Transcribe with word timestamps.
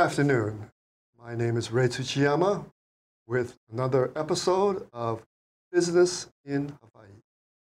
afternoon. 0.00 0.70
My 1.22 1.34
name 1.34 1.58
is 1.58 1.70
Ray 1.70 1.86
Tsuchiyama 1.86 2.64
with 3.26 3.58
another 3.70 4.10
episode 4.16 4.88
of 4.94 5.22
Business 5.70 6.26
in 6.42 6.72
Hawaii. 6.80 7.10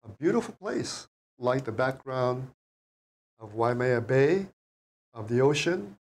A 0.04 0.08
beautiful 0.20 0.54
place, 0.54 1.08
like 1.40 1.64
the 1.64 1.72
background 1.72 2.46
of 3.40 3.54
Waimea 3.54 4.00
Bay, 4.02 4.46
of 5.12 5.26
the 5.26 5.40
ocean, 5.40 5.98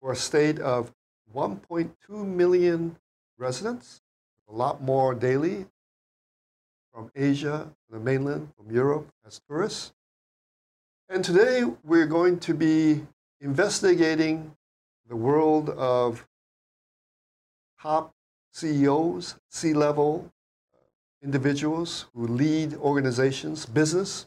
for 0.00 0.12
a 0.12 0.16
state 0.16 0.60
of 0.60 0.92
1.2 1.34 1.90
million 2.08 2.96
residents, 3.36 4.00
a 4.48 4.52
lot 4.52 4.80
more 4.80 5.12
daily 5.12 5.66
from 6.94 7.10
Asia, 7.16 7.68
the 7.90 7.98
mainland, 7.98 8.52
from 8.56 8.72
Europe 8.72 9.08
as 9.26 9.40
tourists. 9.48 9.92
And 11.08 11.24
today 11.24 11.64
we're 11.82 12.06
going 12.06 12.38
to 12.38 12.54
be 12.54 13.02
investigating 13.40 14.54
the 15.08 15.16
world 15.16 15.70
of 15.70 16.26
top 17.80 18.12
CEOs, 18.52 19.36
C 19.48 19.72
level 19.72 20.30
uh, 20.74 20.78
individuals 21.22 22.06
who 22.14 22.26
lead 22.26 22.74
organizations, 22.74 23.66
business, 23.66 24.26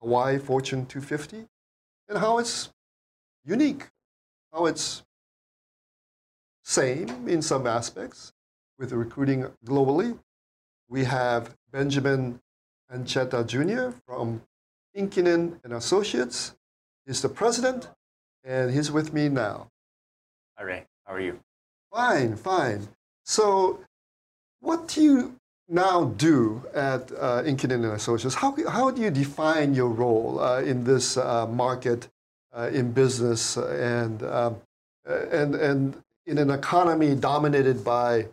Hawaii 0.00 0.38
Fortune 0.38 0.86
250, 0.86 1.46
and 2.08 2.18
how 2.18 2.38
it's 2.38 2.70
unique, 3.44 3.88
how 4.52 4.66
it's 4.66 5.02
same 6.62 7.28
in 7.28 7.42
some 7.42 7.66
aspects 7.66 8.32
with 8.78 8.92
recruiting 8.92 9.46
globally. 9.66 10.18
We 10.88 11.04
have 11.04 11.56
Benjamin 11.72 12.40
Ancheta 12.92 13.46
Jr. 13.46 13.96
from 14.06 14.42
Inkinen 14.96 15.58
and 15.64 15.72
Associates. 15.72 16.54
He's 17.06 17.20
the 17.20 17.28
president, 17.28 17.88
and 18.44 18.70
he's 18.72 18.90
with 18.90 19.12
me 19.12 19.28
now. 19.28 19.70
Hi, 20.56 20.62
Ray. 20.62 20.84
How 21.04 21.14
are 21.14 21.20
you? 21.20 21.40
Fine, 21.92 22.36
fine. 22.36 22.88
So, 23.24 23.80
what 24.60 24.86
do 24.86 25.02
you 25.02 25.36
now 25.68 26.04
do 26.04 26.62
at 26.72 27.10
uh, 27.12 27.42
Inkinen 27.42 27.82
and 27.82 27.92
Associates? 27.94 28.36
How, 28.36 28.54
how 28.68 28.90
do 28.92 29.02
you 29.02 29.10
define 29.10 29.74
your 29.74 29.88
role 29.88 30.38
uh, 30.38 30.60
in 30.62 30.84
this 30.84 31.16
uh, 31.16 31.48
market, 31.48 32.08
uh, 32.56 32.70
in 32.72 32.92
business, 32.92 33.56
and, 33.56 34.22
um, 34.22 34.56
and, 35.04 35.56
and 35.56 35.96
in 36.26 36.38
an 36.38 36.50
economy 36.50 37.16
dominated 37.16 37.84
by 37.84 38.28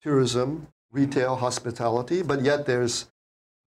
tourism, 0.00 0.68
retail, 0.92 1.34
hospitality, 1.34 2.22
but 2.22 2.42
yet 2.42 2.66
there's 2.66 3.10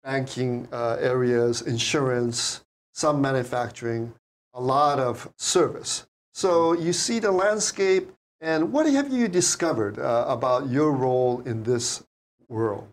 banking 0.03 0.67
uh, 0.73 0.97
areas, 0.99 1.61
insurance, 1.61 2.65
some 2.91 3.21
manufacturing, 3.21 4.13
a 4.53 4.61
lot 4.61 4.99
of 4.99 5.31
service. 5.37 6.05
So 6.33 6.73
you 6.73 6.93
see 6.93 7.19
the 7.19 7.31
landscape, 7.31 8.11
and 8.41 8.73
what 8.73 8.87
have 8.87 9.13
you 9.13 9.27
discovered 9.27 9.99
uh, 9.99 10.25
about 10.27 10.67
your 10.67 10.91
role 10.91 11.41
in 11.45 11.61
this 11.61 12.03
world? 12.49 12.87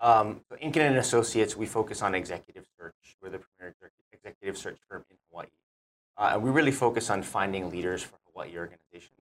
Um, 0.00 0.42
and 0.60 0.76
Associates, 0.76 1.56
we 1.56 1.66
focus 1.66 2.00
on 2.00 2.14
executive 2.14 2.64
search. 2.78 2.94
We're 3.20 3.30
the 3.30 3.40
premier 3.40 3.74
executive 4.12 4.56
search 4.56 4.78
firm 4.88 5.04
in 5.10 5.16
Hawaii. 5.28 5.48
Uh, 6.16 6.30
and 6.34 6.42
we 6.42 6.50
really 6.50 6.70
focus 6.70 7.10
on 7.10 7.24
finding 7.24 7.70
leaders 7.70 8.04
for 8.04 8.16
Hawaii 8.30 8.56
organizations. 8.56 9.20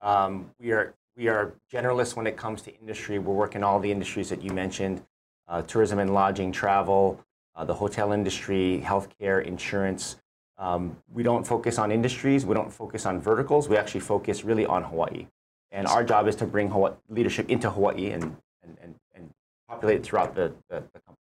Um, 0.00 0.50
we, 0.60 0.70
are, 0.70 0.94
we 1.16 1.26
are 1.26 1.54
generalists 1.72 2.14
when 2.14 2.28
it 2.28 2.36
comes 2.36 2.62
to 2.62 2.78
industry. 2.78 3.18
We're 3.18 3.34
working 3.34 3.64
all 3.64 3.80
the 3.80 3.90
industries 3.90 4.28
that 4.28 4.40
you 4.40 4.52
mentioned, 4.52 5.02
uh, 5.48 5.62
tourism 5.62 5.98
and 5.98 6.14
lodging, 6.14 6.52
travel, 6.52 7.20
uh, 7.56 7.64
the 7.64 7.74
hotel 7.74 8.12
industry, 8.12 8.80
healthcare, 8.86 9.44
insurance. 9.44 10.21
Um, 10.62 10.96
we 11.12 11.22
don't 11.24 11.44
focus 11.44 11.76
on 11.78 11.90
industries. 11.90 12.46
We 12.46 12.54
don't 12.54 12.72
focus 12.72 13.04
on 13.04 13.20
verticals. 13.20 13.68
We 13.68 13.76
actually 13.76 14.00
focus 14.14 14.44
really 14.44 14.64
on 14.64 14.84
Hawaii. 14.84 15.26
And 15.72 15.86
our 15.88 16.04
job 16.04 16.28
is 16.28 16.36
to 16.36 16.46
bring 16.46 16.68
Hawaii, 16.70 16.92
leadership 17.08 17.50
into 17.50 17.68
Hawaii 17.68 18.10
and, 18.10 18.24
and, 18.62 18.76
and, 18.82 18.94
and 19.14 19.24
populate 19.68 20.04
throughout 20.04 20.36
the, 20.36 20.52
the, 20.68 20.76
the 20.92 21.00
company. 21.00 21.16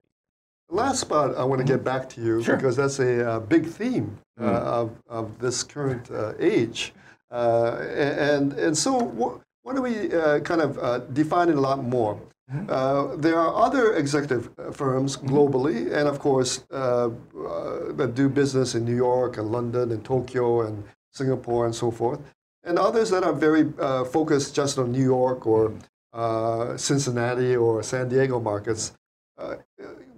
Last 0.68 1.00
spot, 1.00 1.36
I 1.36 1.44
want 1.44 1.60
to 1.60 1.66
get 1.66 1.82
back 1.82 2.08
to 2.10 2.20
you 2.20 2.42
Sure. 2.42 2.56
because 2.56 2.76
that's 2.76 2.98
a, 3.00 3.28
uh 3.30 3.40
big 3.40 3.66
theme 3.66 4.18
uh, 4.38 4.42
Mm. 4.42 4.54
of, 4.80 4.90
of 5.08 5.38
this 5.38 5.62
current 5.62 6.10
uh, 6.10 6.32
age. 6.38 6.92
Uh, 7.30 7.76
and, 8.34 8.52
and 8.54 8.76
so, 8.76 8.92
wh- 9.20 9.34
why 9.64 9.72
don't 9.74 9.82
we 9.82 10.12
uh, 10.14 10.40
kind 10.40 10.60
of 10.60 10.78
uh, 10.78 10.98
define 11.20 11.48
it 11.48 11.56
a 11.56 11.60
lot 11.60 11.82
more? 11.82 12.20
Uh, 12.68 13.14
there 13.16 13.38
are 13.38 13.54
other 13.54 13.94
executive 13.94 14.50
firms 14.72 15.16
globally, 15.16 15.92
and 15.92 16.08
of 16.08 16.18
course, 16.18 16.64
uh, 16.72 17.08
uh, 17.46 17.92
that 17.92 18.14
do 18.14 18.28
business 18.28 18.74
in 18.74 18.84
New 18.84 18.96
York 18.96 19.38
and 19.38 19.52
London 19.52 19.92
and 19.92 20.04
Tokyo 20.04 20.62
and 20.62 20.82
Singapore 21.12 21.66
and 21.66 21.74
so 21.74 21.90
forth, 21.90 22.20
and 22.64 22.78
others 22.78 23.08
that 23.10 23.22
are 23.22 23.32
very 23.32 23.72
uh, 23.78 24.04
focused 24.04 24.54
just 24.54 24.78
on 24.78 24.90
New 24.90 25.02
York 25.02 25.46
or 25.46 25.72
uh, 26.12 26.76
Cincinnati 26.76 27.54
or 27.54 27.82
San 27.82 28.08
Diego 28.08 28.40
markets. 28.40 28.92
Uh, 29.38 29.54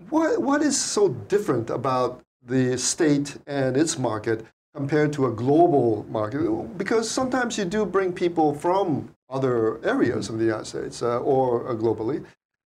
what, 0.09 0.41
what 0.41 0.63
is 0.63 0.81
so 0.81 1.09
different 1.09 1.69
about 1.69 2.23
the 2.47 2.79
state 2.79 3.37
and 3.47 3.77
its 3.77 3.99
market 3.99 4.45
compared 4.75 5.13
to 5.13 5.27
a 5.27 5.31
global 5.31 6.07
market? 6.09 6.41
Because 6.79 7.11
sometimes 7.11 7.59
you 7.59 7.67
do 7.67 7.85
bring 7.85 8.13
people 8.13 8.55
from 8.55 9.15
other 9.33 9.85
areas 9.85 10.29
of 10.29 10.39
the 10.39 10.45
United 10.45 10.67
States 10.67 11.03
uh, 11.03 11.19
or 11.21 11.69
uh, 11.69 11.75
globally. 11.75 12.25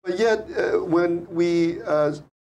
But 0.03 0.19
yet, 0.19 0.49
uh, 0.57 0.85
when 0.85 1.27
we 1.31 1.83
uh, 1.83 2.15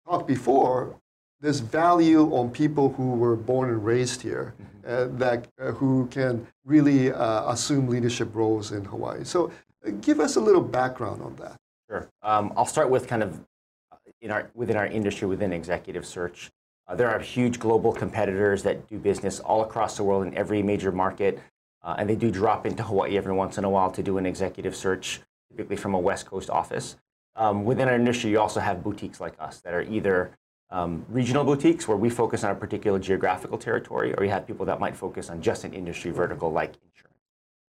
talked 0.06 0.28
before, 0.28 0.94
this 1.40 1.60
value 1.60 2.34
on 2.34 2.50
people 2.50 2.90
who 2.90 3.10
were 3.14 3.36
born 3.36 3.70
and 3.70 3.84
raised 3.84 4.22
here 4.22 4.54
uh, 4.86 5.06
that 5.12 5.46
uh, 5.60 5.72
who 5.72 6.06
can 6.10 6.46
really 6.64 7.12
uh, 7.12 7.52
assume 7.52 7.88
leadership 7.88 8.34
roles 8.34 8.72
in 8.72 8.84
Hawaii. 8.84 9.24
So, 9.24 9.52
uh, 9.86 9.90
give 10.00 10.18
us 10.20 10.36
a 10.36 10.40
little 10.40 10.60
background 10.60 11.22
on 11.22 11.36
that. 11.36 11.56
Sure. 11.88 12.08
Um, 12.22 12.52
I'll 12.56 12.66
start 12.66 12.90
with 12.90 13.06
kind 13.06 13.22
of 13.22 13.40
in 14.20 14.30
our, 14.30 14.50
within 14.54 14.76
our 14.76 14.86
industry, 14.86 15.28
within 15.28 15.52
executive 15.52 16.04
search. 16.04 16.50
Uh, 16.88 16.94
there 16.94 17.08
are 17.08 17.18
huge 17.18 17.58
global 17.58 17.92
competitors 17.92 18.62
that 18.62 18.88
do 18.88 18.98
business 18.98 19.40
all 19.40 19.62
across 19.62 19.96
the 19.96 20.02
world 20.02 20.26
in 20.26 20.36
every 20.36 20.62
major 20.62 20.90
market, 20.90 21.38
uh, 21.82 21.96
and 21.98 22.08
they 22.08 22.16
do 22.16 22.30
drop 22.30 22.66
into 22.66 22.82
Hawaii 22.82 23.16
every 23.16 23.32
once 23.32 23.58
in 23.58 23.64
a 23.64 23.70
while 23.70 23.90
to 23.92 24.02
do 24.02 24.18
an 24.18 24.26
executive 24.26 24.74
search, 24.74 25.20
typically 25.50 25.76
from 25.76 25.94
a 25.94 25.98
West 25.98 26.26
Coast 26.26 26.50
office. 26.50 26.96
Um, 27.36 27.64
within 27.64 27.88
our 27.88 27.94
industry, 27.94 28.30
you 28.30 28.40
also 28.40 28.60
have 28.60 28.82
boutiques 28.82 29.20
like 29.20 29.34
us 29.38 29.60
that 29.60 29.72
are 29.72 29.82
either 29.82 30.36
um, 30.70 31.06
regional 31.08 31.44
boutiques 31.44 31.88
where 31.88 31.96
we 31.96 32.10
focus 32.10 32.44
on 32.44 32.50
a 32.50 32.54
particular 32.54 32.98
geographical 32.98 33.58
territory, 33.58 34.12
or 34.14 34.24
you 34.24 34.30
have 34.30 34.46
people 34.46 34.66
that 34.66 34.80
might 34.80 34.96
focus 34.96 35.30
on 35.30 35.40
just 35.40 35.64
an 35.64 35.72
industry 35.72 36.10
vertical 36.10 36.50
like 36.50 36.74
insurance. 36.84 37.16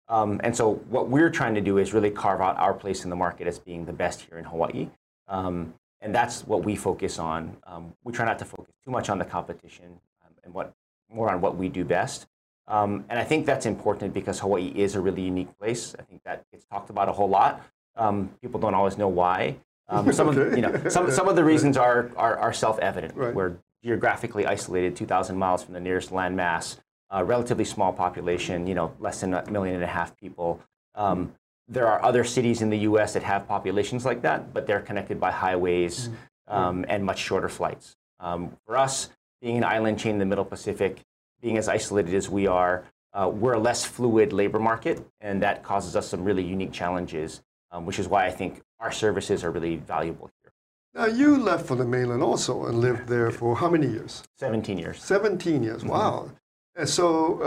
Um, 0.08 0.40
and 0.44 0.54
so 0.54 0.74
what 0.88 1.08
we're 1.08 1.30
trying 1.30 1.54
to 1.54 1.60
do 1.60 1.78
is 1.78 1.94
really 1.94 2.10
carve 2.10 2.40
out 2.40 2.58
our 2.58 2.74
place 2.74 3.04
in 3.04 3.10
the 3.10 3.16
market 3.16 3.46
as 3.46 3.58
being 3.58 3.86
the 3.86 3.92
best 3.92 4.22
here 4.22 4.38
in 4.38 4.44
Hawaii. 4.44 4.90
Um, 5.28 5.74
and 6.02 6.14
that's 6.14 6.46
what 6.46 6.64
we 6.64 6.76
focus 6.76 7.18
on. 7.18 7.56
Um, 7.64 7.94
we 8.04 8.12
try 8.12 8.26
not 8.26 8.38
to 8.40 8.44
focus 8.44 8.74
too 8.84 8.90
much 8.90 9.08
on 9.08 9.18
the 9.18 9.24
competition 9.24 10.00
um, 10.24 10.32
and 10.44 10.52
what 10.52 10.74
more 11.08 11.30
on 11.30 11.40
what 11.40 11.56
we 11.56 11.68
do 11.68 11.84
best. 11.84 12.26
Um, 12.72 13.04
and 13.10 13.18
I 13.18 13.24
think 13.24 13.44
that's 13.44 13.66
important 13.66 14.14
because 14.14 14.40
Hawaii 14.40 14.72
is 14.74 14.94
a 14.94 15.00
really 15.00 15.22
unique 15.22 15.56
place. 15.58 15.94
I 15.98 16.02
think 16.02 16.22
that 16.24 16.44
gets 16.50 16.64
talked 16.64 16.90
about 16.90 17.08
a 17.08 17.12
whole 17.12 17.28
lot. 17.28 17.60
Um, 17.96 18.30
people 18.40 18.58
don't 18.58 18.74
always 18.74 18.96
know 18.96 19.08
why. 19.08 19.56
Um, 19.88 20.10
some 20.12 20.28
of 20.28 20.38
Okay. 20.38 20.56
you 20.56 20.62
know 20.62 20.88
some, 20.88 21.10
some 21.10 21.28
of 21.28 21.36
the 21.36 21.44
reasons 21.44 21.76
are 21.76 22.10
are, 22.16 22.36
are 22.38 22.52
self-evident. 22.52 23.14
Right. 23.14 23.34
We're 23.34 23.56
geographically 23.84 24.46
isolated, 24.46 24.96
2,000 24.96 25.36
miles 25.36 25.64
from 25.64 25.74
the 25.74 25.80
nearest 25.80 26.10
landmass 26.10 26.78
uh, 27.12 27.22
relatively 27.24 27.64
small 27.64 27.92
population, 27.92 28.66
you 28.66 28.74
know, 28.74 28.92
less 28.98 29.20
than 29.20 29.34
a 29.34 29.50
million 29.50 29.74
and 29.74 29.84
a 29.84 29.88
half 29.88 30.16
people. 30.16 30.60
Um, 30.94 31.32
there 31.68 31.86
are 31.86 32.02
other 32.02 32.24
cities 32.24 32.62
in 32.62 32.70
the 32.70 32.78
U.S. 32.78 33.12
that 33.12 33.22
have 33.22 33.46
populations 33.46 34.04
like 34.04 34.22
that, 34.22 34.52
but 34.52 34.66
they're 34.66 34.80
connected 34.80 35.20
by 35.20 35.30
highways 35.30 36.10
um, 36.48 36.84
and 36.88 37.04
much 37.04 37.18
shorter 37.18 37.48
flights. 37.48 37.96
Um, 38.20 38.56
for 38.66 38.76
us, 38.76 39.10
being 39.40 39.56
an 39.56 39.64
island 39.64 39.98
chain 39.98 40.12
in 40.14 40.18
the 40.18 40.24
Middle 40.24 40.44
Pacific, 40.44 41.02
being 41.42 41.58
as 41.58 41.68
isolated 41.68 42.14
as 42.14 42.30
we 42.30 42.46
are, 42.46 42.84
uh, 43.12 43.28
we're 43.28 43.54
a 43.54 43.58
less 43.58 43.84
fluid 43.84 44.32
labor 44.32 44.58
market, 44.58 45.04
and 45.20 45.42
that 45.42 45.62
causes 45.62 45.96
us 45.96 46.08
some 46.08 46.24
really 46.24 46.42
unique 46.42 46.72
challenges, 46.72 47.42
um, 47.70 47.84
which 47.84 47.98
is 47.98 48.08
why 48.08 48.26
I 48.26 48.30
think 48.30 48.62
our 48.80 48.92
services 48.92 49.44
are 49.44 49.50
really 49.50 49.76
valuable 49.76 50.30
here. 50.42 50.52
Now, 50.94 51.06
you 51.06 51.36
left 51.36 51.66
for 51.66 51.74
the 51.74 51.84
mainland 51.84 52.22
also 52.22 52.66
and 52.66 52.78
lived 52.80 53.08
there 53.08 53.30
for 53.30 53.56
how 53.56 53.68
many 53.68 53.86
years? 53.86 54.22
17 54.38 54.78
years. 54.78 55.02
17 55.02 55.62
years. 55.62 55.84
Wow. 55.84 56.30
And 56.76 56.88
so 56.88 57.40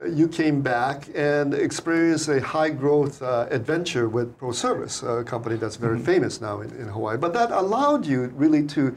uh, 0.00 0.08
you 0.08 0.28
came 0.28 0.62
back 0.62 1.08
and 1.14 1.52
experienced 1.52 2.28
a 2.28 2.40
high 2.40 2.70
growth 2.70 3.22
uh, 3.22 3.46
adventure 3.50 4.08
with 4.08 4.36
ProService, 4.38 5.20
a 5.20 5.24
company 5.24 5.56
that's 5.56 5.76
very 5.76 5.98
famous 5.98 6.40
now 6.40 6.60
in, 6.60 6.70
in 6.70 6.88
Hawaii. 6.88 7.16
But 7.16 7.32
that 7.34 7.50
allowed 7.50 8.06
you 8.06 8.26
really 8.34 8.66
to 8.68 8.96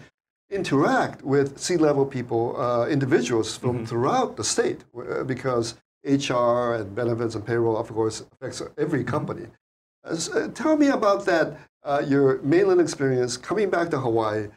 interact 0.53 1.23
with 1.23 1.57
C 1.59 1.77
level 1.77 2.05
people, 2.05 2.55
uh, 2.59 2.87
individuals 2.87 3.57
from 3.57 3.85
throughout 3.85 4.35
the 4.37 4.43
state, 4.43 4.83
uh, 4.97 5.23
because 5.23 5.75
HR 6.05 6.75
and 6.75 6.93
benefits 6.95 7.35
and 7.35 7.45
payroll, 7.45 7.77
of 7.77 7.87
course, 7.89 8.25
affects 8.33 8.61
every 8.77 9.03
company. 9.03 9.47
Uh, 10.05 10.11
s- 10.13 10.29
uh, 10.29 10.49
tell 10.53 10.75
me 10.77 10.87
about 10.87 11.25
that, 11.25 11.57
uh, 11.83 12.01
your 12.05 12.41
mainland 12.43 12.81
experience 12.81 13.37
coming 13.37 13.69
back 13.69 13.89
to 13.89 13.99
Hawaii. 13.99 14.47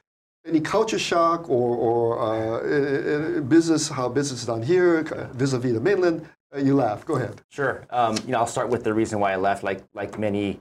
Any 0.47 0.61
culture 0.61 0.99
shock 0.99 1.49
or, 1.51 1.77
or 1.77 2.03
uh, 2.21 3.41
business, 3.41 3.89
how 3.89 4.09
business 4.09 4.41
is 4.43 4.47
done 4.47 4.63
here 4.63 5.03
vis 5.33 5.53
a 5.53 5.59
vis 5.59 5.73
the 5.73 5.81
mainland? 5.81 6.29
you 6.57 6.75
laugh. 6.75 7.05
Go 7.05 7.17
ahead. 7.17 7.43
Sure. 7.51 7.85
Um, 7.91 8.17
you 8.25 8.33
know, 8.33 8.39
I'll 8.39 8.47
start 8.47 8.69
with 8.69 8.83
the 8.85 8.95
reason 8.95 9.19
why 9.21 9.33
I 9.33 9.37
left. 9.37 9.63
Like 9.63 9.83
like 9.95 10.19
many 10.19 10.61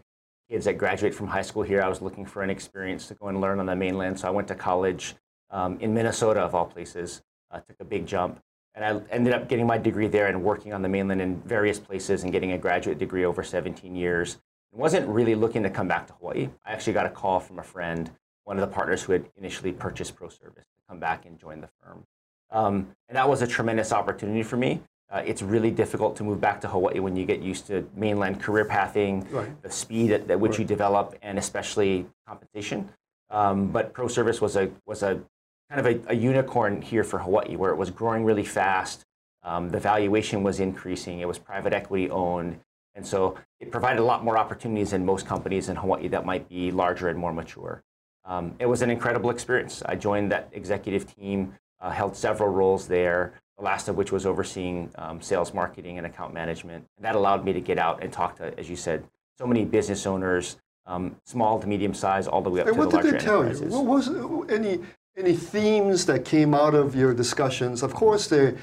kids 0.50 0.66
that 0.66 0.78
graduate 0.78 1.14
from 1.14 1.28
high 1.28 1.42
school 1.44 1.64
here, 1.64 1.82
I 1.82 1.88
was 1.88 2.02
looking 2.02 2.26
for 2.26 2.42
an 2.42 2.50
experience 2.50 3.08
to 3.08 3.14
go 3.14 3.28
and 3.28 3.40
learn 3.40 3.60
on 3.60 3.68
the 3.68 3.76
mainland. 3.76 4.20
So 4.20 4.28
I 4.28 4.32
went 4.32 4.48
to 4.50 4.56
college 4.56 5.16
um, 5.52 5.80
in 5.80 5.94
Minnesota, 5.94 6.42
of 6.42 6.56
all 6.56 6.66
places. 6.66 7.22
Uh, 7.52 7.60
took 7.60 7.80
a 7.80 7.86
big 7.86 8.06
jump, 8.06 8.42
and 8.74 8.84
I 8.84 9.00
ended 9.14 9.34
up 9.34 9.48
getting 9.48 9.66
my 9.68 9.78
degree 9.78 10.08
there 10.08 10.28
and 10.28 10.44
working 10.44 10.74
on 10.74 10.82
the 10.82 10.90
mainland 10.90 11.22
in 11.22 11.40
various 11.42 11.80
places 11.80 12.24
and 12.24 12.32
getting 12.32 12.52
a 12.52 12.58
graduate 12.58 12.98
degree 12.98 13.24
over 13.24 13.44
17 13.44 13.96
years. 13.96 14.38
I 14.74 14.78
wasn't 14.78 15.08
really 15.08 15.36
looking 15.36 15.64
to 15.64 15.70
come 15.70 15.88
back 15.88 16.08
to 16.08 16.14
Hawaii. 16.14 16.50
I 16.66 16.74
actually 16.74 16.94
got 16.94 17.06
a 17.06 17.10
call 17.10 17.40
from 17.40 17.60
a 17.60 17.64
friend, 17.64 18.12
one 18.44 18.58
of 18.58 18.68
the 18.68 18.74
partners 18.76 19.04
who 19.04 19.14
had 19.14 19.26
initially 19.38 19.72
purchased 19.72 20.16
ProService, 20.18 20.56
to 20.56 20.82
come 20.90 21.00
back 21.00 21.26
and 21.26 21.40
join 21.40 21.62
the 21.62 21.70
firm. 21.82 22.04
Um, 22.52 22.88
and 23.08 23.16
that 23.16 23.30
was 23.30 23.42
a 23.42 23.48
tremendous 23.48 23.94
opportunity 23.94 24.44
for 24.44 24.58
me. 24.58 24.82
Uh, 25.10 25.22
it's 25.26 25.42
really 25.44 25.72
difficult 25.72 26.16
to 26.18 26.24
move 26.24 26.42
back 26.42 26.60
to 26.62 26.68
Hawaii 26.68 27.00
when 27.00 27.16
you 27.16 27.26
get 27.26 27.42
used 27.42 27.68
to 27.68 27.88
mainland 27.96 28.42
career 28.42 28.66
pathing, 28.66 29.26
Right. 29.32 29.62
the 29.62 29.70
speed 29.72 30.12
at, 30.12 30.30
at 30.30 30.40
which 30.40 30.54
Right. 30.54 30.60
you 30.60 30.66
develop, 30.66 31.16
and 31.22 31.38
especially 31.38 32.08
compensation. 32.28 32.90
Um, 33.30 33.68
but 33.68 33.94
ProService 33.94 34.42
was 34.42 34.56
a 34.56 34.72
was 34.86 35.04
a 35.04 35.22
kind 35.70 35.86
of 35.86 36.08
a, 36.08 36.12
a 36.12 36.16
unicorn 36.16 36.82
here 36.82 37.04
for 37.04 37.20
Hawaii, 37.20 37.56
where 37.56 37.72
it 37.72 37.76
was 37.76 37.90
growing 37.90 38.24
really 38.24 38.44
fast. 38.46 39.06
Um, 39.44 39.70
the 39.70 39.80
valuation 39.80 40.44
was 40.44 40.60
increasing. 40.60 41.20
It 41.20 41.28
was 41.28 41.38
private 41.38 41.74
equity 41.74 42.10
owned, 42.10 42.60
and 42.96 43.06
so 43.06 43.36
it 43.60 43.72
provided 43.72 44.00
a 44.00 44.04
lot 44.04 44.24
more 44.24 44.38
opportunities 44.38 44.92
than 44.92 45.06
most 45.06 45.26
companies 45.26 45.70
in 45.70 45.76
Hawaii 45.76 46.08
that 46.10 46.26
might 46.26 46.48
be 46.50 46.72
larger 46.72 47.10
and 47.10 47.18
more 47.18 47.34
mature. 47.34 47.84
Um, 48.26 48.56
it 48.58 48.66
was 48.66 48.82
an 48.82 48.90
incredible 48.90 49.30
experience. 49.30 49.84
I 49.86 49.96
joined 49.96 50.32
that 50.32 50.50
executive 50.52 51.14
team, 51.16 51.54
uh, 51.80 51.92
held 51.92 52.16
several 52.16 52.50
roles 52.50 52.88
there, 52.88 53.34
the 53.58 53.64
last 53.64 53.88
of 53.88 53.96
which 53.96 54.12
was 54.12 54.26
overseeing 54.26 54.90
um, 54.96 55.22
sales, 55.22 55.54
marketing, 55.54 55.98
and 56.00 56.08
account 56.08 56.34
management. 56.34 56.86
And 56.98 57.06
that 57.06 57.16
allowed 57.16 57.46
me 57.46 57.54
to 57.54 57.62
get 57.62 57.78
out 57.78 58.02
and 58.04 58.12
talk 58.12 58.38
to, 58.38 58.58
as 58.60 58.68
you 58.68 58.76
said, 58.76 59.04
so 59.38 59.46
many 59.46 59.64
business 59.64 60.08
owners, 60.08 60.58
um, 60.88 61.16
small 61.24 61.60
to 61.60 61.68
medium 61.68 61.94
size, 61.94 62.28
all 62.28 62.42
the 62.42 62.50
way 62.50 62.62
up 62.62 62.68
And 62.68 62.76
to 62.76 62.80
what 62.82 62.90
the 62.90 63.02
did 63.02 63.14
they 63.14 63.20
tell 63.20 63.44
you? 63.44 63.50
enterprises. 63.50 63.74
What 63.74 63.86
was 63.86 64.50
any 64.50 64.80
any 65.18 65.34
themes 65.36 66.06
that 66.06 66.26
came 66.26 66.54
out 66.54 66.76
of 66.76 66.96
your 66.96 67.14
discussions? 67.14 67.84
Of 67.84 67.94
course, 67.94 68.28
they 68.28 68.56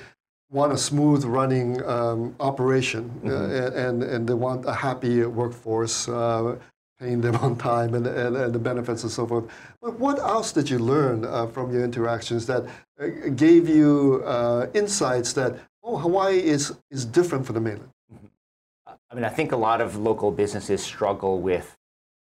want 0.51 0.73
a 0.73 0.79
smooth 0.79 1.25
running 1.25 1.83
um, 1.85 2.35
operation, 2.41 3.11
uh, 3.25 3.29
Mm-hmm. 3.29 3.79
and 3.79 4.03
and 4.03 4.29
they 4.29 4.35
want 4.35 4.67
a 4.67 4.75
happy 4.75 5.25
workforce, 5.25 6.09
uh, 6.09 6.57
paying 7.01 7.21
them 7.23 7.37
on 7.37 7.57
time, 7.57 7.95
and, 7.95 8.07
and, 8.07 8.37
and 8.37 8.53
the 8.55 8.59
benefits 8.59 9.03
and 9.03 9.11
so 9.13 9.27
forth. 9.27 9.45
But 9.81 9.99
what 9.99 10.19
else 10.19 10.53
did 10.53 10.69
you 10.69 10.79
learn 10.79 11.25
uh, 11.25 11.47
from 11.47 11.73
your 11.73 11.85
interactions 11.85 12.47
that 12.47 12.65
uh, 13.01 13.07
gave 13.35 13.69
you 13.69 14.23
uh, 14.27 14.67
insights 14.75 15.33
that 15.35 15.59
oh, 15.83 15.97
Hawaii 15.97 16.39
is 16.39 16.75
is 16.91 17.05
different 17.07 17.47
from 17.47 17.55
the 17.55 17.61
mainland? 17.61 17.91
I 19.11 19.15
mean, 19.15 19.25
I 19.25 19.29
think 19.31 19.53
a 19.53 19.57
lot 19.57 19.81
of 19.81 19.97
local 19.97 20.31
businesses 20.31 20.83
struggle 20.83 21.41
with 21.41 21.77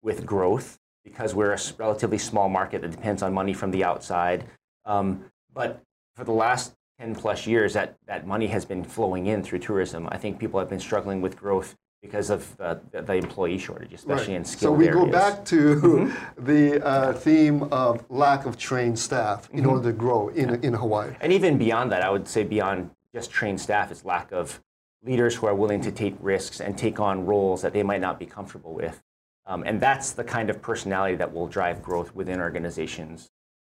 with 0.01 0.25
growth 0.25 0.79
because 1.07 1.33
we're 1.33 1.53
a 1.53 1.59
relatively 1.77 2.17
small 2.17 2.49
market 2.49 2.81
that 2.81 2.91
depends 2.91 3.21
on 3.21 3.33
money 3.33 3.53
from 3.53 3.71
the 3.71 3.83
outside. 3.83 4.43
Um, 4.85 5.25
but 5.53 5.81
for 6.15 6.23
the 6.23 6.31
last 6.31 6.73
10 6.99 7.15
plus 7.15 7.47
years, 7.47 7.73
that, 7.73 7.95
that 8.05 8.27
money 8.27 8.47
has 8.47 8.65
been 8.65 8.83
flowing 8.83 9.27
in 9.27 9.43
through 9.43 9.59
tourism. 9.59 10.07
I 10.11 10.17
think 10.17 10.39
people 10.39 10.59
have 10.59 10.69
been 10.69 10.79
struggling 10.79 11.21
with 11.21 11.37
growth 11.37 11.75
because 12.01 12.29
of 12.29 12.55
the, 12.57 12.79
the, 12.91 13.13
employee 13.13 13.57
shortage, 13.57 13.93
especially 13.93 14.35
in 14.35 14.45
skilled 14.45 14.59
So 14.59 14.71
we 14.71 14.87
go 14.87 15.07
back 15.07 15.43
to 15.45 16.11
the 16.37 16.85
uh, 16.85 17.13
theme 17.13 17.63
of 17.63 18.05
lack 18.09 18.45
of 18.45 18.57
trained 18.57 18.99
staff 18.99 19.49
in 19.51 19.65
order 19.65 19.89
to 19.89 19.93
grow 19.93 20.29
in, 20.29 20.63
in 20.63 20.73
Hawaii. 20.73 21.13
And 21.21 21.33
even 21.33 21.57
beyond 21.57 21.91
that, 21.91 22.03
I 22.03 22.09
would 22.09 22.27
say 22.27 22.43
beyond 22.43 22.91
just 23.13 23.31
trained 23.31 23.59
staff, 23.59 23.91
it's 23.91 24.05
lack 24.05 24.31
of 24.31 24.61
leaders 25.03 25.35
who 25.35 25.47
are 25.47 25.55
willing 25.55 25.81
to 25.81 25.91
take 25.91 26.15
risks 26.19 26.59
and 26.59 26.77
take 26.77 26.99
on 26.99 27.25
roles 27.25 27.61
that 27.61 27.73
they 27.73 27.83
might 27.83 28.01
not 28.01 28.19
be 28.19 28.25
comfortable 28.25 28.73
with. 28.73 29.01
Um, 29.47 29.63
and 29.65 29.79
that's 29.79 30.11
the 30.11 30.23
kind 30.23 30.49
of 30.49 30.61
personality 30.61 31.15
that 31.15 31.33
will 31.33 31.47
drive 31.47 31.81
growth 31.81 32.13
within 32.13 32.39
organizations, 32.41 33.29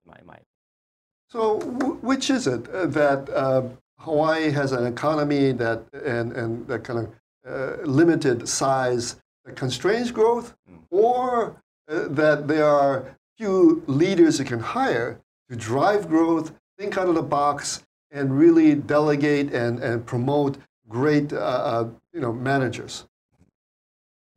in 0.05 0.11
my 0.11 0.21
mind. 0.33 0.43
So, 1.29 1.59
w- 1.59 1.97
which 2.01 2.29
is 2.29 2.45
it 2.45 2.69
uh, 2.69 2.85
that 2.87 3.27
uh, 3.29 3.63
Hawaii 3.97 4.51
has 4.51 4.71
an 4.71 4.85
economy 4.85 5.51
that 5.53 5.83
and 6.05 6.31
and 6.33 6.67
that 6.67 6.83
kind 6.83 6.99
of 6.99 7.07
uh, 7.47 7.81
limited 7.83 8.47
size 8.47 9.15
that 9.45 9.55
constrains 9.55 10.11
growth, 10.11 10.55
or 10.91 11.55
uh, 11.89 12.07
that 12.09 12.47
there 12.47 12.67
are 12.67 13.17
few 13.37 13.83
leaders 13.87 14.39
you 14.39 14.45
can 14.45 14.59
hire 14.59 15.19
to 15.49 15.55
drive 15.55 16.07
growth, 16.07 16.53
think 16.77 16.97
out 16.97 17.07
of 17.07 17.15
the 17.15 17.21
box, 17.21 17.83
and 18.11 18.37
really 18.37 18.75
delegate 18.75 19.51
and, 19.53 19.79
and 19.79 20.05
promote 20.05 20.57
great 20.87 21.33
uh, 21.33 21.37
uh, 21.37 21.89
you 22.13 22.21
know 22.21 22.31
managers. 22.31 23.05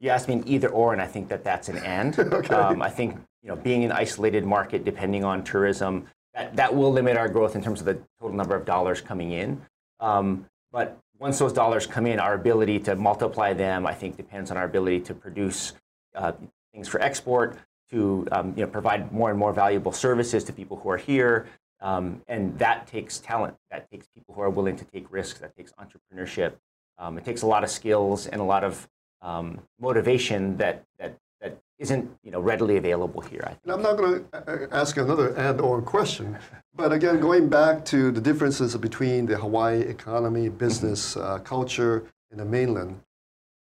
You 0.07 0.13
asked 0.13 0.29
me 0.29 0.35
an 0.35 0.45
either 0.47 0.69
or, 0.69 0.93
and 0.93 1.03
I 1.03 1.07
think 1.09 1.29
that 1.31 1.43
that's 1.43 1.69
an 1.69 1.79
and. 1.79 2.17
Okay. 2.37 2.55
um, 2.55 2.81
I 2.81 2.89
think 2.89 3.17
you 3.43 3.49
know, 3.49 3.57
being 3.57 3.83
an 3.83 3.91
isolated 3.91 4.45
market, 4.45 4.85
depending 4.85 5.25
on 5.25 5.43
tourism, 5.43 6.07
that, 6.33 6.55
that 6.55 6.73
will 6.73 6.93
limit 6.93 7.17
our 7.17 7.29
growth 7.29 7.57
in 7.57 7.63
terms 7.63 7.81
of 7.81 7.87
the 7.87 7.99
total 8.21 8.37
number 8.37 8.55
of 8.55 8.65
dollars 8.65 9.01
coming 9.01 9.33
in. 9.33 9.61
Um, 9.99 10.47
but 10.71 10.97
once 11.19 11.41
those 11.41 11.53
dollars 11.53 11.89
come 11.89 12.07
in, 12.07 12.21
our 12.21 12.35
ability 12.35 12.79
to 12.81 12.95
multiply 12.95 13.53
them, 13.53 13.85
I 13.85 13.95
think, 13.95 14.17
depends 14.17 14.53
on 14.53 14.57
our 14.57 14.65
ability 14.65 15.01
to 15.01 15.15
produce 15.15 15.73
uh, 16.15 16.31
things 16.73 16.87
for 16.87 17.01
export, 17.03 17.59
to 17.91 18.29
um, 18.31 18.55
you 18.57 18.65
know, 18.65 18.71
provide 18.71 19.11
more 19.11 19.31
and 19.31 19.39
more 19.39 19.53
valuable 19.53 19.91
services 19.91 20.45
to 20.45 20.53
people 20.53 20.77
who 20.77 20.89
are 20.89 20.99
here. 20.99 21.49
Um, 21.81 22.23
and 22.29 22.57
that 22.61 22.87
takes 22.87 23.19
talent. 23.19 23.57
That 23.73 23.91
takes 23.91 24.07
people 24.07 24.37
who 24.37 24.43
are 24.43 24.51
willing 24.51 24.77
to 24.77 24.85
take 24.85 25.11
risks. 25.11 25.41
That 25.41 25.57
takes 25.57 25.73
entrepreneurship. 25.73 26.53
Um, 26.97 27.19
it 27.19 27.25
takes 27.25 27.43
a 27.43 27.47
lot 27.47 27.65
of 27.65 27.71
skills 27.71 28.29
and 28.29 28.41
a 28.41 28.45
lot 28.45 28.63
of 28.63 28.89
um, 29.23 29.61
motivation 29.81 30.57
that, 30.57 30.85
that, 30.99 31.17
that 31.41 31.59
isn't 31.79 32.11
you 32.23 32.31
know, 32.31 32.41
readily 32.41 32.77
available 32.77 33.21
here. 33.21 33.57
I'm 33.67 33.83
not 33.83 33.97
going 33.97 34.25
to 34.33 34.69
ask 34.71 34.97
another 34.97 35.35
and 35.35 35.61
or 35.61 35.83
question, 35.83 36.39
but 36.75 36.93
again, 36.93 37.21
going 37.21 37.49
back 37.49 37.85
to 37.87 38.11
the 38.11 38.21
differences 38.21 38.77
between 38.77 39.27
the 39.27 39.37
Hawaii 39.37 39.81
economy, 39.81 40.49
business, 40.49 41.17
uh, 41.17 41.39
culture, 41.39 42.05
and 42.31 42.41
the 42.41 42.45
mainland, 42.45 43.01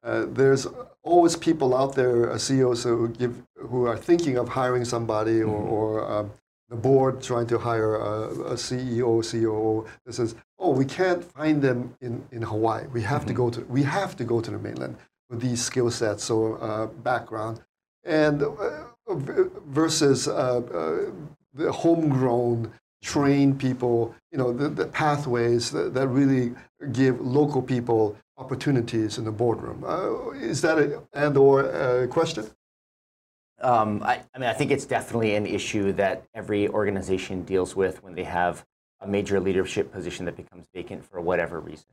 uh, 0.03 0.25
there's 0.29 0.67
always 1.03 1.35
people 1.35 1.75
out 1.75 1.95
there, 1.95 2.31
uh, 2.31 2.37
CEOs 2.37 2.83
who, 2.83 3.09
give, 3.09 3.41
who 3.57 3.85
are 3.85 3.97
thinking 3.97 4.37
of 4.37 4.49
hiring 4.49 4.85
somebody 4.85 5.41
or, 5.41 5.55
or 5.55 6.11
um, 6.11 6.31
the 6.69 6.75
board 6.75 7.21
trying 7.21 7.47
to 7.47 7.57
hire 7.57 7.95
a 7.95 8.53
CEO, 8.53 9.21
COO 9.23 9.85
that 10.05 10.13
says, 10.13 10.35
oh, 10.57 10.71
we 10.71 10.85
can't 10.85 11.23
find 11.23 11.61
them 11.61 11.95
in, 12.01 12.23
in 12.31 12.41
Hawaii. 12.41 12.85
We 12.91 13.01
have 13.01 13.25
to 13.27 13.33
go 13.33 13.49
to, 13.49 13.61
we 13.61 13.83
have 13.83 14.15
to 14.17 14.23
go 14.23 14.41
to 14.41 14.51
the 14.51 14.57
mainland 14.57 14.97
these 15.29 15.63
skill 15.63 15.91
sets 15.91 16.29
or 16.29 16.61
uh, 16.63 16.87
background. 16.87 17.61
And 18.03 18.43
uh, 18.43 18.85
versus 19.67 20.27
uh, 20.27 20.31
uh, 20.31 21.11
the 21.53 21.71
homegrown 21.71 22.71
trained 23.03 23.59
people 23.59 24.15
you 24.31 24.37
know 24.37 24.51
the, 24.51 24.67
the 24.67 24.87
pathways 24.87 25.69
that, 25.71 25.93
that 25.93 26.07
really 26.07 26.55
give 26.91 27.21
local 27.21 27.61
people 27.61 28.17
opportunities 28.37 29.19
in 29.19 29.25
the 29.25 29.31
boardroom. 29.31 29.83
Is 30.41 30.61
that 30.61 30.79
a 30.79 31.01
and 31.13 31.37
or 31.37 31.71
uh, 31.71 32.07
question? 32.07 32.45
Um, 33.61 34.03
I, 34.03 34.21
I 34.33 34.39
mean, 34.39 34.49
I 34.49 34.53
think 34.53 34.71
it's 34.71 34.85
definitely 34.85 35.35
an 35.35 35.45
issue 35.45 35.93
that 35.93 36.25
every 36.33 36.67
organization 36.67 37.43
deals 37.43 37.75
with 37.75 38.03
when 38.03 38.15
they 38.15 38.23
have 38.23 38.65
a 39.01 39.07
major 39.07 39.39
leadership 39.39 39.91
position 39.91 40.25
that 40.25 40.35
becomes 40.35 40.65
vacant 40.73 41.05
for 41.05 41.21
whatever 41.21 41.59
reason. 41.59 41.85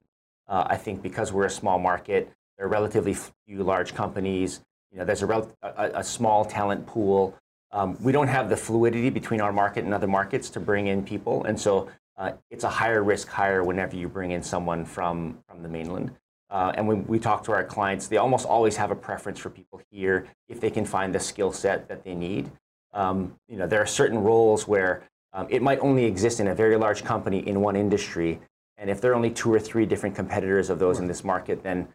Uh, 0.48 0.64
I 0.66 0.76
think 0.76 1.02
because 1.02 1.32
we're 1.32 1.46
a 1.46 1.50
small 1.50 1.78
market, 1.78 2.32
there 2.62 2.68
are 2.68 2.70
relatively 2.70 3.12
few 3.12 3.64
large 3.64 3.92
companies. 3.92 4.60
You 4.92 4.98
know, 4.98 5.04
there's 5.04 5.22
a, 5.22 5.26
rel- 5.26 5.50
a, 5.64 5.90
a 5.96 6.04
small 6.04 6.44
talent 6.44 6.86
pool. 6.86 7.36
Um, 7.72 7.96
we 8.00 8.12
don't 8.12 8.28
have 8.28 8.48
the 8.48 8.56
fluidity 8.56 9.10
between 9.10 9.40
our 9.40 9.52
market 9.52 9.82
and 9.82 9.92
other 9.92 10.06
markets 10.06 10.48
to 10.50 10.60
bring 10.60 10.86
in 10.86 11.02
people, 11.02 11.42
and 11.42 11.58
so 11.58 11.88
uh, 12.16 12.30
it's 12.52 12.62
a 12.62 12.68
higher 12.68 13.02
risk 13.02 13.26
hire 13.26 13.64
whenever 13.64 13.96
you 13.96 14.08
bring 14.08 14.30
in 14.30 14.44
someone 14.44 14.84
from 14.84 15.38
from 15.48 15.64
the 15.64 15.68
mainland. 15.68 16.12
Uh, 16.50 16.70
and 16.76 16.86
when 16.86 17.04
we 17.08 17.18
talk 17.18 17.42
to 17.44 17.50
our 17.50 17.64
clients, 17.64 18.06
they 18.06 18.18
almost 18.18 18.46
always 18.46 18.76
have 18.76 18.92
a 18.92 18.94
preference 18.94 19.40
for 19.40 19.50
people 19.50 19.80
here 19.90 20.28
if 20.48 20.60
they 20.60 20.70
can 20.70 20.84
find 20.84 21.12
the 21.12 21.18
skill 21.18 21.50
set 21.50 21.88
that 21.88 22.04
they 22.04 22.14
need. 22.14 22.48
Um, 22.92 23.34
you 23.48 23.56
know, 23.56 23.66
there 23.66 23.82
are 23.82 23.86
certain 23.86 24.18
roles 24.18 24.68
where 24.68 25.02
um, 25.32 25.48
it 25.50 25.62
might 25.62 25.80
only 25.80 26.04
exist 26.04 26.38
in 26.38 26.46
a 26.46 26.54
very 26.54 26.76
large 26.76 27.02
company 27.02 27.38
in 27.48 27.60
one 27.60 27.74
industry, 27.74 28.38
and 28.76 28.88
if 28.88 29.00
there 29.00 29.10
are 29.10 29.16
only 29.16 29.30
two 29.32 29.52
or 29.52 29.58
three 29.58 29.84
different 29.84 30.14
competitors 30.14 30.70
of 30.70 30.78
those 30.78 31.00
in 31.00 31.08
this 31.08 31.24
market, 31.24 31.64
then 31.64 31.88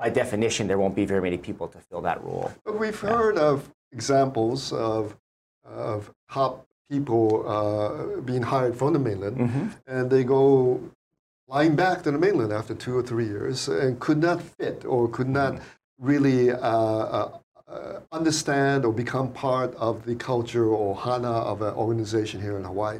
by 0.00 0.08
definition, 0.08 0.66
there 0.66 0.78
won't 0.78 0.96
be 0.96 1.04
very 1.04 1.20
many 1.20 1.36
people 1.36 1.68
to 1.68 1.78
fill 1.78 2.00
that 2.00 2.24
role. 2.24 2.50
but 2.64 2.78
we've 2.78 2.98
heard 2.98 3.36
of 3.36 3.70
examples 3.92 4.72
of, 4.72 5.14
of 5.64 6.10
top 6.30 6.66
people 6.90 7.44
uh, 7.46 8.20
being 8.22 8.42
hired 8.42 8.74
from 8.76 8.94
the 8.94 8.98
mainland 8.98 9.36
and 9.86 10.10
they 10.10 10.24
go 10.24 10.80
flying 11.46 11.76
back 11.76 12.02
to 12.02 12.10
the 12.10 12.18
mainland 12.18 12.52
after 12.52 12.74
two 12.74 12.96
or 12.96 13.02
three 13.02 13.26
years 13.26 13.68
and 13.68 14.00
could 14.00 14.18
not 14.18 14.40
fit 14.42 14.84
or 14.84 15.06
could 15.08 15.28
not 15.28 15.60
really 15.98 16.50
uh, 16.50 16.56
uh, 16.58 17.38
uh, 17.68 18.00
understand 18.10 18.84
or 18.84 18.92
become 18.92 19.30
part 19.32 19.74
of 19.74 20.04
the 20.06 20.14
culture 20.14 20.68
or 20.80 20.96
hana 20.96 21.30
of 21.52 21.60
an 21.62 21.74
organization 21.74 22.40
here 22.40 22.56
in 22.56 22.64
Hawaii. 22.64 22.98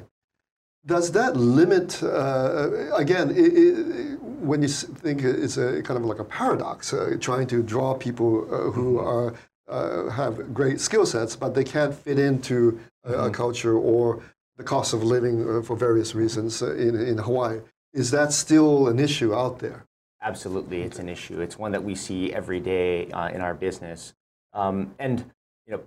Does 0.87 1.13
that 1.13 1.37
limit, 1.37 2.03
uh, 2.03 2.95
again, 2.95 3.31
it, 3.31 3.37
it, 3.37 4.21
when 4.21 4.63
you 4.63 4.69
think 4.69 5.23
it's 5.23 5.57
a 5.59 5.83
kind 5.83 5.99
of 5.99 6.05
like 6.07 6.19
a 6.19 6.25
paradox, 6.25 6.93
uh, 6.93 7.17
trying 7.21 7.47
to 7.49 7.63
draw 7.63 7.95
people 7.95 8.43
uh, 8.45 8.71
who 8.71 8.97
mm-hmm. 8.97 9.07
are 9.07 9.35
uh, 9.69 10.11
have 10.11 10.53
great 10.53 10.81
skill 10.81 11.07
sets, 11.07 11.37
but 11.37 11.55
they 11.55 11.63
can't 11.63 11.95
fit 11.95 12.19
into 12.19 12.81
a, 13.05 13.13
mm-hmm. 13.13 13.21
a 13.27 13.31
culture 13.31 13.77
or 13.77 14.23
the 14.57 14.65
cost 14.65 14.93
of 14.93 15.03
living 15.03 15.49
uh, 15.49 15.63
for 15.63 15.77
various 15.77 16.15
reasons 16.15 16.63
uh, 16.63 16.75
in, 16.75 16.95
in 16.97 17.19
Hawaii. 17.19 17.61
Is 17.93 18.11
that 18.11 18.33
still 18.33 18.89
an 18.89 18.99
issue 18.99 19.35
out 19.35 19.59
there? 19.61 19.87
Absolutely, 20.23 20.83
it's 20.83 20.99
an 20.99 21.09
issue. 21.09 21.41
It's 21.41 21.59
one 21.59 21.73
that 21.73 21.83
we 21.83 21.95
see 21.95 22.33
every 22.33 22.61
day 22.61 23.11
uh, 23.11 23.29
in 23.29 23.41
our 23.41 23.55
business. 23.55 24.13
Um, 24.53 24.95
and 24.99 25.25
you 25.67 25.73
know, 25.73 25.81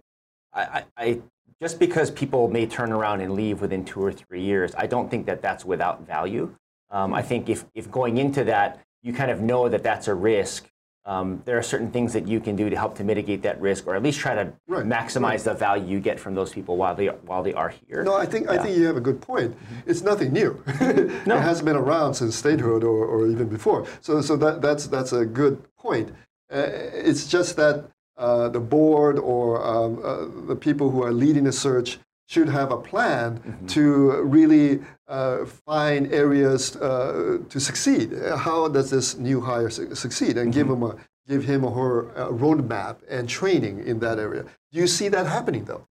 I, 0.53 0.83
I, 0.97 1.21
just 1.63 1.79
because 1.79 2.11
people 2.11 2.49
may 2.49 2.65
turn 2.65 2.91
around 2.91 3.21
and 3.21 3.33
leave 3.33 3.61
within 3.61 3.85
two 3.85 4.01
or 4.03 4.11
three 4.11 4.41
years, 4.41 4.75
I 4.77 4.85
don't 4.85 5.09
think 5.09 5.25
that 5.25 5.41
that's 5.41 5.63
without 5.65 6.05
value. 6.05 6.55
Um, 6.91 7.13
I 7.13 7.21
think 7.21 7.49
if, 7.49 7.65
if 7.73 7.89
going 7.89 8.17
into 8.17 8.43
that, 8.43 8.81
you 9.01 9.13
kind 9.13 9.31
of 9.31 9.41
know 9.41 9.69
that 9.69 9.81
that's 9.81 10.07
a 10.07 10.13
risk 10.13 10.69
um, 11.05 11.41
there 11.43 11.57
are 11.57 11.63
certain 11.63 11.91
things 11.91 12.13
that 12.13 12.29
you 12.29 12.39
can 12.39 12.55
do 12.55 12.69
to 12.69 12.77
help 12.77 12.95
to 12.95 13.03
mitigate 13.03 13.41
that 13.41 13.59
risk, 13.59 13.87
or 13.87 13.95
at 13.95 14.01
least 14.01 14.19
try 14.19 14.35
to 14.35 14.53
right, 14.67 14.85
maximize 14.85 15.31
right. 15.31 15.43
the 15.43 15.53
value 15.53 15.85
you 15.85 15.99
get 15.99 16.17
from 16.17 16.33
those 16.33 16.53
people 16.53 16.77
while 16.77 16.95
they 16.95 17.07
while 17.07 17.43
they 17.43 17.53
are 17.53 17.73
here. 17.87 18.03
No, 18.03 18.15
I 18.15 18.25
think 18.25 18.45
yeah. 18.45 18.53
I 18.53 18.57
think 18.59 18.77
you 18.77 18.85
have 18.85 18.95
a 18.95 19.01
good 19.01 19.21
point. 19.21 19.51
Mm-hmm. 19.51 19.89
It's 19.89 20.01
nothing 20.01 20.31
new. 20.31 20.63
no. 21.25 21.35
it 21.37 21.41
hasn't 21.41 21.65
been 21.65 21.75
around 21.75 22.13
since 22.13 22.37
statehood 22.37 22.85
or, 22.85 23.05
or 23.05 23.27
even 23.27 23.49
before. 23.49 23.85
So 23.99 24.21
so 24.21 24.37
that 24.37 24.61
that's 24.61 24.87
that's 24.87 25.11
a 25.11 25.25
good 25.25 25.61
point. 25.75 26.11
Uh, 26.49 26.67
it's 26.93 27.27
just 27.27 27.57
that 27.57 27.89
uh, 28.17 28.49
the 28.49 28.59
board 28.59 29.17
or 29.17 29.63
um, 29.65 29.99
uh, 30.03 30.47
the 30.47 30.55
people 30.55 30.89
who 30.89 31.03
are 31.03 31.11
leading 31.11 31.43
the 31.43 31.51
search 31.51 31.99
should 32.27 32.49
have 32.49 32.71
a 32.71 32.77
plan 32.77 33.39
mm-hmm. 33.39 33.67
to 33.67 34.21
really 34.21 34.79
uh, 35.07 35.45
find 35.45 36.11
areas 36.13 36.75
uh, 36.77 37.39
to 37.49 37.59
succeed. 37.59 38.13
How 38.37 38.67
does 38.67 38.89
this 38.89 39.17
new 39.17 39.41
hire 39.41 39.69
su- 39.69 39.93
succeed? 39.95 40.37
And 40.37 40.51
mm-hmm. 40.51 40.59
give 40.59 40.69
him 40.69 40.83
a 40.83 40.95
give 41.27 41.43
him 41.45 41.63
or 41.63 41.71
her 41.71 42.09
a 42.27 42.33
roadmap 42.33 42.97
and 43.09 43.29
training 43.29 43.85
in 43.87 43.99
that 43.99 44.19
area. 44.19 44.43
Do 44.71 44.79
you 44.79 44.87
see 44.87 45.07
that 45.09 45.25
happening 45.25 45.65
though? 45.65 45.87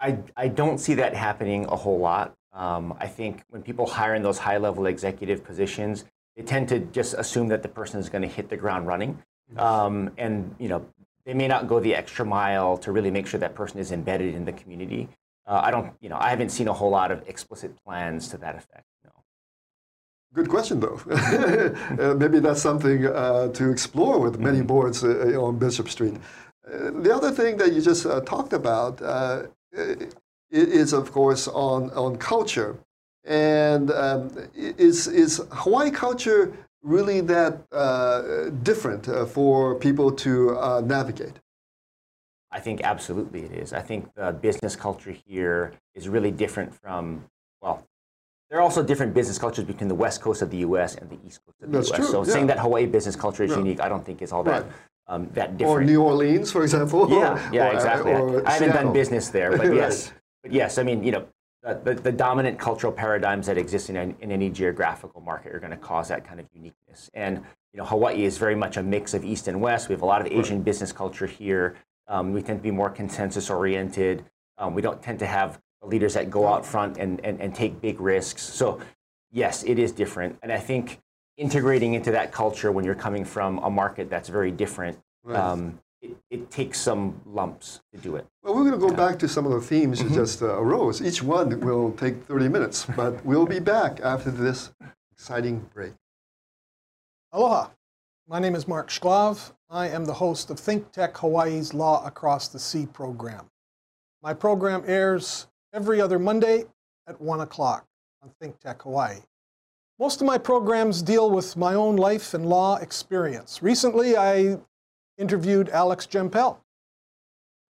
I, 0.00 0.18
I 0.36 0.48
don't 0.48 0.78
see 0.78 0.94
that 0.94 1.14
happening 1.14 1.66
a 1.66 1.76
whole 1.76 1.98
lot. 1.98 2.34
Um, 2.52 2.94
I 2.98 3.06
think 3.06 3.42
when 3.48 3.62
people 3.62 3.86
hire 3.86 4.14
in 4.14 4.22
those 4.22 4.38
high 4.38 4.58
level 4.58 4.86
executive 4.86 5.44
positions, 5.44 6.04
they 6.36 6.42
tend 6.42 6.68
to 6.68 6.80
just 6.80 7.14
assume 7.14 7.48
that 7.48 7.62
the 7.62 7.68
person 7.68 8.00
is 8.00 8.08
going 8.08 8.22
to 8.22 8.28
hit 8.28 8.48
the 8.48 8.56
ground 8.56 8.86
running. 8.86 9.22
Mm-hmm. 9.52 9.58
Um, 9.60 10.10
and 10.16 10.54
you 10.58 10.68
know 10.68 10.86
they 11.26 11.34
may 11.34 11.48
not 11.48 11.66
go 11.66 11.80
the 11.80 11.94
extra 11.94 12.24
mile 12.24 12.76
to 12.78 12.92
really 12.92 13.10
make 13.10 13.26
sure 13.26 13.40
that 13.40 13.54
person 13.54 13.78
is 13.78 13.92
embedded 13.92 14.34
in 14.34 14.44
the 14.44 14.52
community. 14.52 15.08
Uh, 15.46 15.60
I 15.64 15.70
don't, 15.70 15.92
you 16.00 16.08
know, 16.08 16.18
I 16.18 16.30
haven't 16.30 16.50
seen 16.50 16.68
a 16.68 16.72
whole 16.72 16.90
lot 16.90 17.10
of 17.10 17.26
explicit 17.28 17.72
plans 17.84 18.28
to 18.28 18.38
that 18.38 18.54
effect. 18.54 18.84
No. 19.04 19.10
Good 20.32 20.48
question, 20.48 20.80
though. 20.80 21.00
uh, 21.10 22.14
maybe 22.14 22.40
that's 22.40 22.62
something 22.62 23.06
uh, 23.06 23.48
to 23.48 23.70
explore 23.70 24.18
with 24.18 24.38
many 24.38 24.58
mm-hmm. 24.58 24.66
boards 24.66 25.04
uh, 25.04 25.38
on 25.40 25.58
Bishop 25.58 25.88
Street. 25.88 26.14
Uh, 26.66 26.90
the 27.02 27.14
other 27.14 27.30
thing 27.30 27.56
that 27.58 27.72
you 27.72 27.80
just 27.80 28.06
uh, 28.06 28.20
talked 28.20 28.52
about 28.52 29.00
is, 30.50 30.92
of 30.92 31.12
course, 31.12 31.48
on, 31.48 31.90
on 31.90 32.16
culture. 32.16 32.76
And 33.26 33.90
um, 33.90 34.30
is, 34.54 35.06
is 35.06 35.42
Hawaii 35.50 35.90
culture 35.90 36.52
really 36.84 37.20
that 37.22 37.64
uh, 37.72 38.50
different 38.62 39.08
uh, 39.08 39.24
for 39.26 39.74
people 39.74 40.12
to 40.12 40.56
uh, 40.56 40.82
navigate? 40.84 41.40
I 42.52 42.60
think 42.60 42.82
absolutely 42.84 43.42
it 43.42 43.52
is. 43.52 43.72
I 43.72 43.80
think 43.80 44.14
the 44.14 44.30
business 44.30 44.76
culture 44.76 45.16
here 45.26 45.72
is 45.94 46.08
really 46.08 46.30
different 46.30 46.72
from, 46.72 47.24
well, 47.60 47.84
there 48.48 48.60
are 48.60 48.62
also 48.62 48.84
different 48.84 49.14
business 49.14 49.38
cultures 49.38 49.64
between 49.64 49.88
the 49.88 49.94
west 49.94 50.20
coast 50.20 50.40
of 50.42 50.50
the 50.50 50.58
U.S. 50.58 50.94
and 50.94 51.10
the 51.10 51.18
east 51.26 51.40
coast 51.44 51.56
of 51.62 51.72
the 51.72 51.78
That's 51.78 51.88
U.S. 51.88 51.98
True. 51.98 52.08
So 52.08 52.24
yeah. 52.24 52.32
saying 52.32 52.46
that 52.46 52.60
Hawaii 52.60 52.86
business 52.86 53.16
culture 53.16 53.42
is 53.42 53.50
yeah. 53.50 53.56
unique, 53.56 53.80
I 53.80 53.88
don't 53.88 54.04
think 54.06 54.22
is 54.22 54.30
all 54.30 54.44
that 54.44 54.62
right. 54.62 54.72
um, 55.08 55.28
that 55.32 55.56
different. 55.56 55.82
Or 55.82 55.84
New 55.84 56.02
Orleans, 56.02 56.52
for 56.52 56.62
example. 56.62 57.10
Yeah, 57.10 57.50
yeah, 57.50 57.70
or, 57.70 57.74
exactly. 57.74 58.12
Or 58.12 58.46
I 58.46 58.52
haven't 58.52 58.74
done 58.74 58.92
business 58.92 59.30
there, 59.30 59.56
but 59.56 59.74
yes, 59.82 60.12
but 60.44 60.52
yes, 60.52 60.78
I 60.78 60.84
mean, 60.84 61.02
you 61.02 61.10
know, 61.10 61.26
the, 61.64 61.94
the, 61.94 62.12
dominant 62.12 62.58
cultural 62.58 62.92
paradigms 62.92 63.46
that 63.46 63.56
exist 63.56 63.88
in, 63.88 63.96
in 63.96 64.30
any 64.30 64.50
geographical 64.50 65.22
market 65.22 65.54
are 65.54 65.58
going 65.58 65.70
to 65.70 65.78
cause 65.78 66.08
that 66.08 66.24
kind 66.24 66.38
of 66.38 66.46
uniqueness. 66.52 67.10
And 67.14 67.38
you 67.72 67.78
know, 67.78 67.86
Hawaii 67.86 68.24
is 68.24 68.36
very 68.36 68.54
much 68.54 68.76
a 68.76 68.82
mix 68.82 69.14
of 69.14 69.24
East 69.24 69.48
and 69.48 69.60
West. 69.60 69.88
We 69.88 69.94
have 69.94 70.02
a 70.02 70.06
lot 70.06 70.20
of 70.20 70.26
Asian 70.26 70.58
right. 70.58 70.64
business 70.64 70.92
culture 70.92 71.26
here. 71.26 71.76
Um, 72.06 72.32
we 72.32 72.42
tend 72.42 72.58
to 72.58 72.62
be 72.62 72.70
more 72.70 72.90
consensus 72.90 73.48
oriented. 73.48 74.24
Um, 74.58 74.74
we 74.74 74.82
don't 74.82 75.02
tend 75.02 75.18
to 75.20 75.26
have 75.26 75.58
leaders 75.82 76.14
that 76.14 76.30
go 76.30 76.46
out 76.46 76.64
front 76.66 76.98
and, 76.98 77.20
and, 77.24 77.40
and 77.40 77.54
take 77.54 77.80
big 77.80 78.00
risks. 78.00 78.42
So, 78.42 78.80
yes, 79.32 79.64
it 79.64 79.78
is 79.78 79.90
different. 79.90 80.38
And 80.42 80.52
I 80.52 80.58
think 80.58 81.00
integrating 81.36 81.94
into 81.94 82.10
that 82.12 82.30
culture 82.30 82.70
when 82.70 82.84
you're 82.84 82.94
coming 82.94 83.24
from 83.24 83.58
a 83.58 83.70
market 83.70 84.08
that's 84.10 84.28
very 84.28 84.50
different, 84.50 84.98
right. 85.24 85.38
um, 85.38 85.80
it, 86.04 86.16
it, 86.30 86.50
takes 86.50 86.80
some 86.80 87.20
lumps 87.26 87.80
to 87.92 87.98
do 87.98 88.16
it. 88.16 88.26
Well, 88.42 88.54
we're 88.54 88.68
going 88.68 88.78
to 88.78 88.78
go 88.78 88.90
yeah. 88.90 89.08
back 89.08 89.18
to 89.20 89.28
some 89.28 89.46
of 89.46 89.52
the 89.52 89.60
themes 89.60 90.00
mm-hmm. 90.00 90.10
you 90.10 90.14
just 90.20 90.42
uh, 90.42 90.60
arose. 90.60 91.02
Each 91.02 91.22
one 91.22 91.58
will 91.60 91.92
take 91.92 92.22
30 92.24 92.48
minutes, 92.48 92.86
but 92.96 93.24
we'll 93.24 93.46
be 93.46 93.58
back 93.58 94.00
after 94.02 94.30
this 94.30 94.72
exciting 95.12 95.68
break. 95.72 95.92
Aloha. 97.32 97.70
My 98.26 98.38
name 98.38 98.54
is 98.54 98.66
Mark 98.66 98.88
Shklov. 98.88 99.52
I 99.68 99.88
am 99.88 100.06
the 100.06 100.14
host 100.14 100.48
of 100.48 100.58
Think 100.58 100.90
Tech 100.92 101.16
Hawaii's 101.18 101.74
Law 101.74 102.06
Across 102.06 102.48
the 102.48 102.58
Sea 102.58 102.86
program. 102.86 103.50
My 104.22 104.32
program 104.32 104.82
airs 104.86 105.46
every 105.74 106.00
other 106.00 106.18
Monday 106.18 106.64
at 107.06 107.20
1 107.20 107.40
o'clock 107.40 107.86
on 108.22 108.30
Think 108.40 108.58
Tech 108.60 108.80
Hawaii. 108.82 109.18
Most 109.98 110.22
of 110.22 110.26
my 110.26 110.38
programs 110.38 111.02
deal 111.02 111.30
with 111.30 111.54
my 111.56 111.74
own 111.74 111.96
life 111.96 112.32
and 112.32 112.46
law 112.46 112.76
experience. 112.76 113.62
Recently, 113.62 114.16
I 114.16 114.58
interviewed 115.18 115.68
Alex 115.68 116.06
Jempel, 116.06 116.58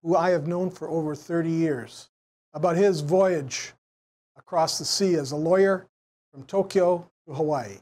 who 0.02 0.16
I 0.16 0.30
have 0.30 0.46
known 0.46 0.70
for 0.70 0.88
over 0.88 1.14
30 1.14 1.50
years, 1.50 2.08
about 2.52 2.76
his 2.76 3.00
voyage 3.00 3.72
across 4.36 4.78
the 4.78 4.84
sea 4.84 5.14
as 5.14 5.32
a 5.32 5.36
lawyer 5.36 5.86
from 6.32 6.44
Tokyo 6.44 7.08
to 7.26 7.34
Hawaii. 7.34 7.78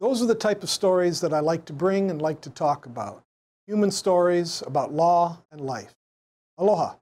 Those 0.00 0.22
are 0.22 0.26
the 0.26 0.34
type 0.34 0.62
of 0.62 0.70
stories 0.70 1.20
that 1.20 1.34
I 1.34 1.40
like 1.40 1.64
to 1.66 1.72
bring 1.72 2.10
and 2.10 2.22
like 2.22 2.40
to 2.42 2.50
talk 2.50 2.86
about. 2.86 3.22
Human 3.66 3.90
stories 3.90 4.62
about 4.66 4.92
law 4.92 5.38
and 5.52 5.60
life. 5.60 5.94
Aloha. 6.58 6.94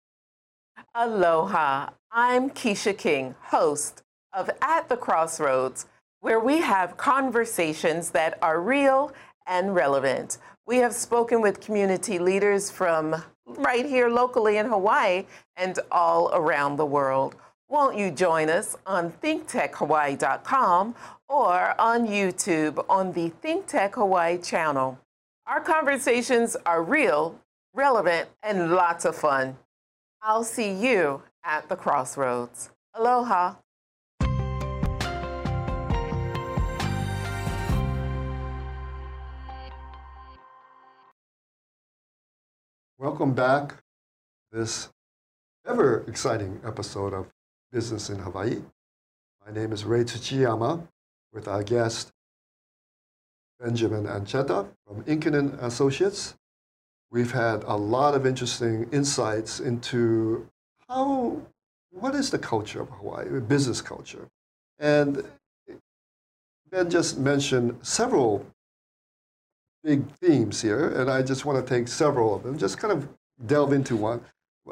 Aloha. 0.95 1.91
I'm 2.11 2.51
Keisha 2.51 2.97
King, 2.97 3.35
host 3.41 4.03
of 4.33 4.51
At 4.61 4.89
the 4.89 4.97
Crossroads, 4.97 5.87
where 6.21 6.41
we 6.41 6.59
have 6.59 6.97
conversations 6.97 8.11
that 8.11 8.39
are 8.43 8.61
real 8.61 9.13
and 9.47 9.75
relevant. 9.75 10.39
We 10.69 10.77
have 10.81 10.93
spoken 10.93 11.41
with 11.41 11.63
community 11.63 12.19
leaders 12.19 12.71
from 12.71 13.25
right 13.47 13.87
here 13.87 14.11
locally 14.11 14.59
in 14.59 14.67
Hawaii 14.67 15.25
and 15.57 15.79
all 15.91 16.31
around 16.35 16.77
the 16.77 16.85
world. 16.85 17.37
Won't 17.71 17.97
you 17.97 18.11
join 18.11 18.51
us 18.51 18.77
on 18.85 19.13
thinktechhawaii.com 19.13 20.95
or 21.27 21.75
on 21.81 22.07
YouTube 22.07 22.85
on 22.87 23.13
the 23.13 23.33
ThinkTech 23.43 23.95
Hawaii 23.95 24.37
channel. 24.37 24.99
Our 25.47 25.63
conversations 25.63 26.55
are 26.67 26.83
real, 26.83 27.41
relevant, 27.73 28.29
and 28.43 28.71
lots 28.71 29.07
of 29.07 29.17
fun. 29.17 29.57
I'll 30.21 30.45
see 30.45 30.71
you 30.71 31.23
at 31.45 31.71
the 31.71 31.77
crossroads. 31.77 32.69
Aloha. 32.93 33.55
Welcome 43.01 43.33
back. 43.33 43.69
To 44.51 44.59
this 44.59 44.89
ever 45.65 46.05
exciting 46.09 46.61
episode 46.65 47.15
of 47.15 47.29
Business 47.71 48.11
in 48.11 48.19
Hawaii. 48.19 48.57
My 49.47 49.53
name 49.53 49.71
is 49.71 49.85
Ray 49.85 50.03
Tsuchiyama 50.03 50.83
with 51.33 51.47
our 51.47 51.63
guest, 51.63 52.11
Benjamin 53.61 54.07
Ancheta 54.07 54.67
from 54.85 55.05
Inkinen 55.05 55.63
Associates. 55.63 56.35
We've 57.09 57.31
had 57.31 57.63
a 57.63 57.77
lot 57.77 58.17
of 58.17 58.27
interesting 58.27 58.89
insights 58.91 59.61
into 59.61 60.49
how, 60.89 61.41
what 61.91 62.17
is 62.17 62.31
the 62.31 62.39
culture 62.41 62.81
of 62.81 62.89
Hawaii, 62.89 63.39
business 63.39 63.81
culture. 63.81 64.27
And 64.81 65.23
Ben 66.69 66.91
just 66.91 67.17
mentioned 67.17 67.79
several 67.83 68.45
big 69.83 70.11
themes 70.17 70.61
here, 70.63 70.89
and 70.89 71.11
I 71.11 71.23
just 71.23 71.45
want 71.45 71.65
to 71.65 71.75
take 71.75 71.89
several 71.89 72.35
of 72.35 72.43
them, 72.43 72.59
just 72.59 72.79
kind 72.79 72.93
of 72.93 73.09
delve 73.47 73.73
into 73.73 73.97
one 73.97 74.21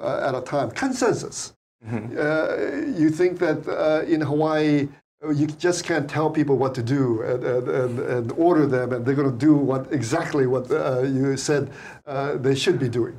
uh, 0.01 0.29
at 0.29 0.35
a 0.35 0.41
time. 0.41 0.71
Consensus. 0.71 1.55
Mm-hmm. 1.87 2.17
Uh, 2.19 2.99
you 2.99 3.11
think 3.11 3.39
that 3.39 3.69
uh, 3.69 4.05
in 4.07 4.21
Hawaii, 4.21 4.89
Oh, 5.23 5.31
you 5.31 5.47
just 5.47 5.85
can't 5.85 6.09
tell 6.09 6.29
people 6.31 6.59
what 6.59 6.75
to 6.75 6.83
do 6.83 7.23
and, 7.23 7.43
and, 7.43 7.99
and 7.99 8.33
order 8.33 8.67
them, 8.67 8.93
and 8.93 9.05
they're 9.05 9.15
going 9.15 9.31
to 9.31 9.37
do 9.37 9.55
what 9.55 9.91
exactly 9.91 10.47
what 10.47 10.71
uh, 10.71 11.03
you 11.03 11.37
said 11.39 11.71
uh, 12.07 12.37
they 12.37 12.55
should 12.55 12.79
be 12.79 12.89
doing. 12.89 13.19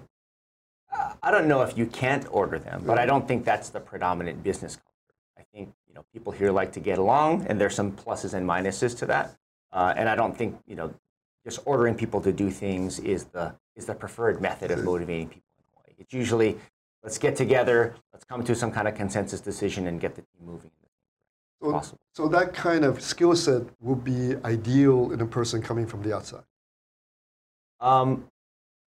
I 1.24 1.32
don't 1.32 1.48
know 1.48 1.64
if 1.64 1.76
you 1.76 1.88
can't 1.88 2.26
order 2.32 2.60
them, 2.60 2.84
but 2.86 3.00
I 3.00 3.08
don't 3.08 3.28
think 3.28 3.46
that's 3.46 3.70
the 3.70 3.80
predominant 3.80 4.44
business 4.44 4.76
culture. 4.76 5.18
I 5.40 5.44
think 5.52 5.74
you 5.88 5.96
know, 5.96 6.06
people 6.14 6.32
here 6.32 6.52
like 6.52 6.72
to 6.74 6.80
get 6.80 7.00
along, 7.00 7.48
and 7.48 7.60
there's 7.60 7.76
some 7.76 7.92
pluses 7.92 8.34
and 8.36 8.48
minuses 8.48 8.96
to 9.00 9.08
that. 9.08 9.36
Uh, 9.72 9.94
and 9.98 10.08
I 10.08 10.16
don't 10.16 10.38
think 10.38 10.56
you 10.68 10.76
know, 10.76 10.94
just 11.48 11.62
ordering 11.66 11.96
people 11.96 12.20
to 12.20 12.34
do 12.34 12.50
things 12.50 13.00
is 13.00 13.24
the 13.26 13.56
is 13.78 13.86
the 13.86 13.96
preferred 13.96 14.42
method 14.42 14.70
of 14.70 14.84
motivating 14.84 15.30
people 15.30 15.48
in 15.58 15.64
Hawaii. 15.76 15.96
It's 15.98 16.14
usually 16.14 16.58
let's 17.04 17.18
get 17.18 17.38
together, 17.38 17.96
let's 18.12 18.26
come 18.26 18.44
to 18.44 18.54
some 18.54 18.70
kind 18.70 18.86
of 18.88 18.96
consensus 18.96 19.40
decision, 19.40 19.88
and 19.88 20.02
get 20.02 20.14
the 20.16 20.24
team 20.24 20.46
moving. 20.46 20.72
So, 21.62 21.72
Possible. 21.72 22.00
so 22.14 22.28
that 22.28 22.54
kind 22.54 22.84
of 22.84 23.02
skill 23.02 23.34
set 23.36 23.62
would 23.80 24.04
be 24.04 24.36
ideal 24.44 25.12
in 25.14 25.22
a 25.22 25.26
person 25.26 25.62
coming 25.62 25.88
from 25.88 26.04
the 26.04 26.14
outside. 26.14 26.44
Um, 27.80 28.26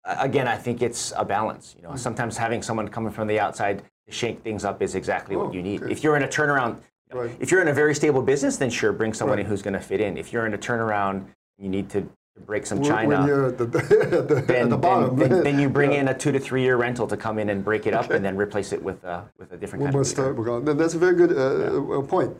again, 0.04 0.48
I 0.48 0.58
think 0.58 0.82
it's 0.82 1.14
a 1.16 1.24
balance. 1.24 1.76
You 1.78 1.84
know, 1.84 1.96
sometimes 1.98 2.36
having 2.36 2.64
someone 2.64 2.88
coming 2.88 3.12
from 3.12 3.28
the 3.28 3.40
outside 3.40 3.84
to 4.08 4.12
shake 4.12 4.42
things 4.42 4.66
up 4.66 4.82
is 4.82 4.96
exactly 4.96 5.36
Oh, 5.36 5.46
what 5.46 5.54
you 5.54 5.62
need. 5.62 5.84
okay. 5.84 5.92
If 5.92 6.04
you're 6.04 6.18
in 6.18 6.24
a 6.24 6.28
turnaround, 6.28 6.82
Right. 7.14 7.36
if 7.40 7.52
you're 7.52 7.62
in 7.62 7.68
a 7.68 7.74
very 7.74 7.94
stable 7.94 8.22
business, 8.24 8.58
then 8.58 8.70
sure, 8.72 8.92
bring 8.92 9.14
someone 9.14 9.38
in 9.40 9.46
Right. 9.46 9.50
who's 9.50 9.62
going 9.62 9.74
to 9.76 9.80
fit 9.80 10.02
in. 10.02 10.18
If 10.18 10.34
you're 10.34 10.46
in 10.48 10.54
a 10.56 10.58
turnaround, 10.58 11.28
you 11.58 11.70
need 11.70 11.90
to 11.92 12.10
break 12.46 12.66
some 12.66 12.82
china. 12.84 13.10
When 13.20 13.28
you're 13.28 13.48
at 13.48 13.58
the, 13.58 13.66
the, 13.66 14.44
then, 14.48 14.64
at 14.64 14.70
the 14.70 14.78
bottom. 14.78 15.18
then, 15.18 15.30
then, 15.30 15.44
then 15.44 15.60
you 15.60 15.70
bring 15.70 15.92
Yeah. 15.94 16.00
in 16.02 16.08
a 16.10 16.14
two 16.18 16.32
to 16.32 16.40
three 16.40 16.62
year 16.62 16.78
rental 16.78 17.08
to 17.08 17.18
come 17.18 17.40
in 17.40 17.50
and 17.50 17.64
break 17.64 17.86
it 17.88 17.94
up 17.94 18.10
and 18.12 18.24
then 18.24 18.36
replace 18.38 18.72
it 18.74 18.82
with 18.82 19.04
a, 19.04 19.26
with 19.38 19.52
a 19.52 19.58
different 19.58 19.84
We 19.84 19.88
kind 19.88 19.98
must 19.98 20.14
of 20.14 20.18
leader. 20.18 20.34
start 20.34 20.38
working 20.38 20.70
on. 20.70 20.78
That's 20.78 20.94
a 20.94 21.00
very 21.00 21.16
good 21.16 21.32
uh, 21.38 22.00
uh, 22.00 22.02
point. 22.02 22.36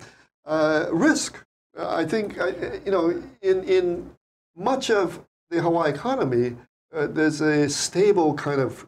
Uh, 0.46 0.86
risk. 0.92 1.44
Uh, 1.78 1.96
I 1.96 2.06
think 2.06 2.40
uh, 2.40 2.48
you 2.86 2.92
know 2.92 3.22
in 3.42 3.64
in 3.64 4.10
much 4.56 4.90
of 4.90 5.20
the 5.50 5.62
Hawaii 5.62 5.90
economy, 5.92 6.56
uh, 6.94 7.08
there's 7.08 7.42
a 7.42 7.70
stable 7.70 8.34
kind 8.34 8.60
of 8.62 8.88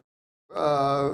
uh, 0.54 1.10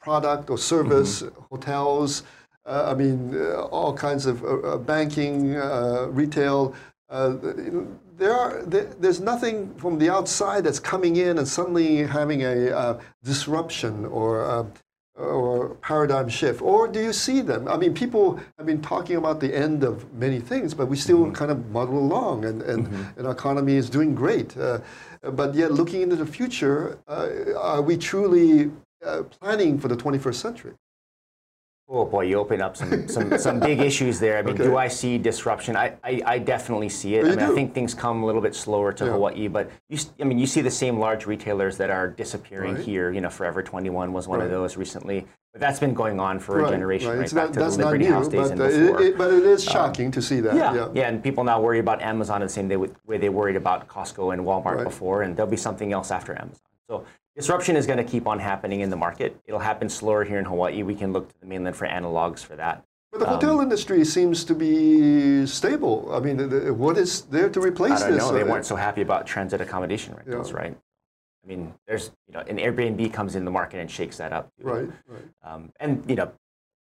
product 0.00 0.50
or 0.50 0.58
service, 0.58 1.22
Mm-hmm. 1.22 1.42
hotels. 1.50 2.22
Uh, 2.66 2.90
I 2.92 2.94
mean, 2.94 3.34
uh, 3.34 3.62
all 3.76 3.92
kinds 3.94 4.26
of 4.26 4.42
uh, 4.44 4.48
uh, 4.48 4.76
banking, 4.78 5.56
uh, 5.56 6.06
retail. 6.10 6.74
Uh, 7.08 7.34
there 8.20 8.34
are 8.34 8.62
there, 8.62 8.84
there's 9.00 9.20
nothing 9.20 9.74
from 9.76 9.98
the 9.98 10.10
outside 10.10 10.64
that's 10.64 10.78
coming 10.78 11.16
in 11.16 11.38
and 11.38 11.48
suddenly 11.48 12.06
having 12.06 12.44
a 12.44 12.70
uh, 12.70 13.00
disruption 13.24 14.04
or 14.04 14.44
uh, 14.44 14.64
or 15.20 15.74
paradigm 15.76 16.28
shift? 16.28 16.62
Or 16.62 16.88
do 16.88 17.00
you 17.00 17.12
see 17.12 17.40
them? 17.40 17.68
I 17.68 17.76
mean, 17.76 17.94
people 17.94 18.40
have 18.56 18.66
been 18.66 18.80
talking 18.80 19.16
about 19.16 19.40
the 19.40 19.54
end 19.54 19.84
of 19.84 20.12
many 20.14 20.40
things, 20.40 20.74
but 20.74 20.86
we 20.86 20.96
still 20.96 21.30
kind 21.32 21.50
of 21.50 21.70
muddle 21.70 21.98
along, 21.98 22.44
and, 22.44 22.62
and, 22.62 22.88
and 23.16 23.26
our 23.26 23.32
economy 23.32 23.74
is 23.74 23.90
doing 23.90 24.14
great. 24.14 24.56
Uh, 24.56 24.78
but 25.22 25.54
yet, 25.54 25.72
looking 25.72 26.00
into 26.00 26.16
the 26.16 26.26
future, 26.26 26.98
uh, 27.06 27.28
are 27.56 27.82
we 27.82 27.96
truly 27.96 28.70
uh, 29.04 29.22
planning 29.24 29.78
for 29.78 29.88
the 29.88 29.96
21st 29.96 30.34
century? 30.34 30.72
Oh 31.92 32.04
boy, 32.04 32.22
you 32.22 32.36
open 32.38 32.60
up 32.62 32.76
some, 32.76 33.08
some, 33.08 33.36
some 33.36 33.58
big 33.58 33.80
issues 33.90 34.20
there. 34.20 34.38
I 34.38 34.42
mean, 34.42 34.54
Okay. 34.54 34.62
do 34.62 34.76
I 34.76 34.86
see 34.86 35.18
disruption? 35.18 35.74
I, 35.76 35.94
I, 36.04 36.22
I 36.24 36.38
definitely 36.38 36.88
see 36.88 37.16
it. 37.16 37.24
Oh, 37.24 37.26
I 37.26 37.30
mean, 37.30 37.40
I 37.40 37.52
think 37.52 37.74
things 37.74 37.94
come 37.94 38.22
a 38.22 38.26
little 38.26 38.40
bit 38.40 38.54
slower 38.54 38.92
to 38.92 39.04
Yeah. 39.06 39.10
Hawaii, 39.10 39.48
but 39.48 39.70
you, 39.88 39.98
I 40.20 40.24
mean, 40.24 40.38
you 40.38 40.46
see 40.46 40.60
the 40.60 40.70
same 40.70 41.00
large 41.00 41.26
retailers 41.26 41.76
that 41.78 41.90
are 41.90 42.06
disappearing 42.08 42.74
Right. 42.76 42.84
here. 42.84 43.10
You 43.10 43.20
know, 43.20 43.28
Forever 43.28 43.60
21 43.60 44.12
was 44.12 44.28
one 44.28 44.40
of 44.40 44.50
those 44.50 44.76
recently, 44.76 45.26
but 45.52 45.60
that's 45.60 45.80
been 45.80 45.92
going 45.92 46.20
on 46.20 46.38
for 46.38 46.64
a 46.64 46.70
generation, 46.70 47.08
right, 47.08 47.24
back 47.24 47.32
not- 47.34 47.52
to 47.54 47.58
that's 47.58 47.76
the 47.76 47.82
not 47.82 47.96
new, 47.96 48.06
House 48.12 48.28
days 48.28 48.50
but, 48.52 48.60
uh, 48.60 48.64
it, 48.66 49.00
it- 49.06 49.18
but 49.18 49.32
it 49.32 49.42
is 49.42 49.64
shocking 49.64 50.12
to 50.12 50.22
see 50.22 50.38
that. 50.40 50.54
yeah, 50.54 50.72
yeah. 50.72 50.88
yeah, 50.94 51.08
and 51.08 51.20
people 51.24 51.42
now 51.42 51.60
worry 51.60 51.80
about 51.80 52.00
Amazon 52.02 52.40
the 52.40 52.48
same 52.48 52.68
way 52.68 53.18
they 53.18 53.30
worried 53.30 53.56
about 53.56 53.88
Costco 53.88 54.32
and 54.32 54.42
Walmart 54.42 54.76
Right. 54.76 54.84
before, 54.84 55.22
and 55.22 55.36
there'll 55.36 55.50
be 55.50 55.56
something 55.56 55.92
else 55.92 56.12
after 56.12 56.34
Amazon. 56.40 56.60
So 56.88 57.04
disruption 57.40 57.74
is 57.74 57.86
going 57.86 57.96
to 57.96 58.04
keep 58.04 58.26
on 58.26 58.38
happening 58.38 58.80
in 58.80 58.90
the 58.90 58.96
market. 58.96 59.34
It'll 59.46 59.60
happen 59.60 59.88
slower 59.88 60.24
here 60.24 60.38
in 60.38 60.44
Hawaii. 60.44 60.82
We 60.82 60.94
can 60.94 61.12
look 61.12 61.28
to 61.28 61.40
the 61.40 61.46
mainland 61.46 61.74
for 61.74 61.86
analogs 61.86 62.40
for 62.40 62.54
that. 62.56 62.84
But 63.10 63.20
the 63.20 63.26
Um, 63.28 63.34
hotel 63.34 63.60
industry 63.60 64.04
seems 64.04 64.44
to 64.44 64.54
be 64.54 65.46
stable. 65.46 66.10
I 66.12 66.20
mean, 66.20 66.38
what 66.78 66.96
is 66.98 67.22
there 67.22 67.48
to 67.48 67.60
replace 67.60 68.02
I 68.02 68.08
don't 68.10 68.12
this? 68.18 68.22
know. 68.22 68.32
They 68.32 68.42
Uh, 68.42 68.52
weren't 68.52 68.66
so 68.66 68.76
happy 68.76 69.00
about 69.00 69.26
transit 69.26 69.60
accommodation 69.60 70.14
rentals, 70.14 70.50
Yeah. 70.50 70.56
right? 70.58 70.76
I 71.42 71.46
mean, 71.48 71.72
there's 71.88 72.10
you 72.28 72.34
know, 72.34 72.40
an 72.40 72.58
Airbnb 72.58 73.12
comes 73.12 73.34
in 73.34 73.44
the 73.46 73.50
market 73.50 73.80
and 73.80 73.90
shakes 73.90 74.18
that 74.18 74.32
up. 74.34 74.50
Right, 74.62 74.88
right. 75.08 75.22
Um, 75.42 75.72
and 75.80 76.04
you 76.08 76.16
know, 76.16 76.30